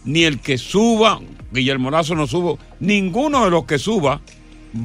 ni 0.04 0.24
el 0.24 0.40
que 0.40 0.56
suba, 0.58 1.20
Guillermo 1.52 1.90
Lazo 1.90 2.14
no 2.14 2.26
subo, 2.26 2.58
ninguno 2.80 3.44
de 3.44 3.50
los 3.50 3.64
que 3.64 3.78
suba 3.78 4.20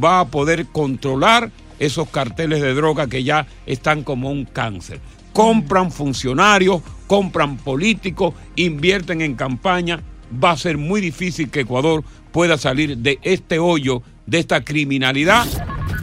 va 0.04 0.20
a 0.22 0.28
poder 0.28 0.66
controlar 0.68 1.52
esos 1.80 2.10
carteles 2.10 2.62
de 2.62 2.74
droga 2.74 3.08
que 3.08 3.24
ya 3.24 3.48
están 3.66 4.04
como 4.04 4.30
un 4.30 4.46
cáncer. 4.46 5.00
Compran 5.34 5.92
funcionarios, 5.92 6.82
compran 7.08 7.58
políticos, 7.58 8.34
invierten 8.56 9.22
en 9.22 9.36
campaña. 9.36 10.02
Va 10.44 10.52
a 10.52 10.58
ser 10.58 10.78
muy 10.78 11.02
difícil 11.02 11.50
que 11.50 11.62
Ecuador 11.62 12.04
pueda 12.32 12.58
salir 12.58 12.98
de 12.98 13.20
este 13.22 13.60
hoyo, 13.60 14.02
de 14.26 14.40
esta 14.40 14.64
criminalidad 14.64 15.46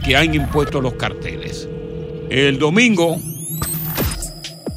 que 0.03 0.15
han 0.15 0.33
impuesto 0.33 0.81
los 0.81 0.93
carteles. 0.93 1.67
El 2.29 2.57
domingo 2.59 3.19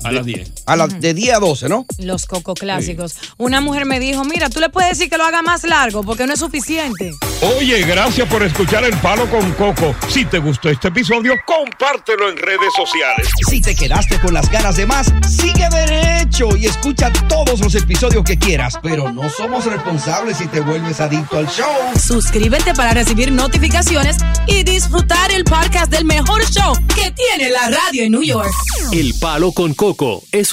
a 0.04 0.12
las 0.12 0.26
10. 0.26 0.55
A 0.66 0.74
las 0.76 1.00
de 1.00 1.14
10 1.14 1.36
a 1.36 1.38
12, 1.38 1.68
¿no? 1.68 1.86
Los 1.98 2.26
coco 2.26 2.54
clásicos. 2.54 3.14
Una 3.36 3.60
mujer 3.60 3.86
me 3.86 4.00
dijo, 4.00 4.24
mira, 4.24 4.50
tú 4.50 4.58
le 4.60 4.68
puedes 4.68 4.90
decir 4.90 5.08
que 5.08 5.16
lo 5.16 5.24
haga 5.24 5.40
más 5.42 5.62
largo 5.64 6.02
porque 6.02 6.26
no 6.26 6.32
es 6.32 6.40
suficiente. 6.40 7.12
Oye, 7.56 7.82
gracias 7.84 8.28
por 8.28 8.42
escuchar 8.42 8.82
El 8.84 8.96
Palo 8.98 9.30
con 9.30 9.52
Coco. 9.52 9.94
Si 10.08 10.24
te 10.24 10.38
gustó 10.38 10.68
este 10.68 10.88
episodio, 10.88 11.34
compártelo 11.46 12.28
en 12.30 12.36
redes 12.36 12.72
sociales. 12.74 13.28
Si 13.48 13.60
te 13.60 13.76
quedaste 13.76 14.18
con 14.20 14.34
las 14.34 14.50
ganas 14.50 14.76
de 14.76 14.86
más, 14.86 15.12
sigue 15.28 15.68
derecho 15.68 16.56
y 16.56 16.66
escucha 16.66 17.12
todos 17.28 17.60
los 17.60 17.74
episodios 17.74 18.24
que 18.24 18.38
quieras. 18.38 18.74
Pero 18.82 19.12
no 19.12 19.30
somos 19.30 19.66
responsables 19.66 20.38
si 20.38 20.46
te 20.48 20.60
vuelves 20.60 21.00
adicto 21.00 21.38
al 21.38 21.46
show. 21.46 21.66
Suscríbete 21.96 22.74
para 22.74 22.92
recibir 22.92 23.30
notificaciones 23.30 24.16
y 24.46 24.64
disfrutar 24.64 25.30
el 25.30 25.44
podcast 25.44 25.92
del 25.92 26.04
mejor 26.06 26.44
show 26.50 26.74
que 26.94 27.12
tiene 27.12 27.50
la 27.50 27.70
radio 27.70 28.02
en 28.02 28.12
New 28.12 28.22
York. 28.22 28.50
El 28.92 29.14
Palo 29.20 29.52
con 29.52 29.74
Coco 29.74 30.24
es 30.32 30.52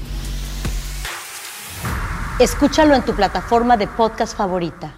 Escúchalo 2.41 2.95
en 2.95 3.05
tu 3.05 3.13
plataforma 3.13 3.77
de 3.77 3.85
podcast 3.85 4.35
favorita. 4.35 4.95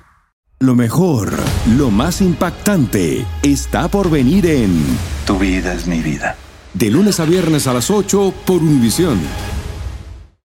Lo 0.62 0.76
mejor, 0.76 1.34
lo 1.76 1.92
más 1.92 2.22
impactante, 2.22 3.26
está 3.42 3.90
por 3.90 4.10
venir 4.10 4.46
en 4.46 4.82
Tu 5.26 5.38
vida 5.38 5.74
es 5.74 5.86
mi 5.86 6.00
vida. 6.00 6.38
De 6.74 6.90
lunes 6.90 7.20
a 7.20 7.26
viernes 7.26 7.68
a 7.68 7.74
las 7.74 7.92
8 7.92 8.34
por 8.46 8.62
Univisión. 8.62 9.20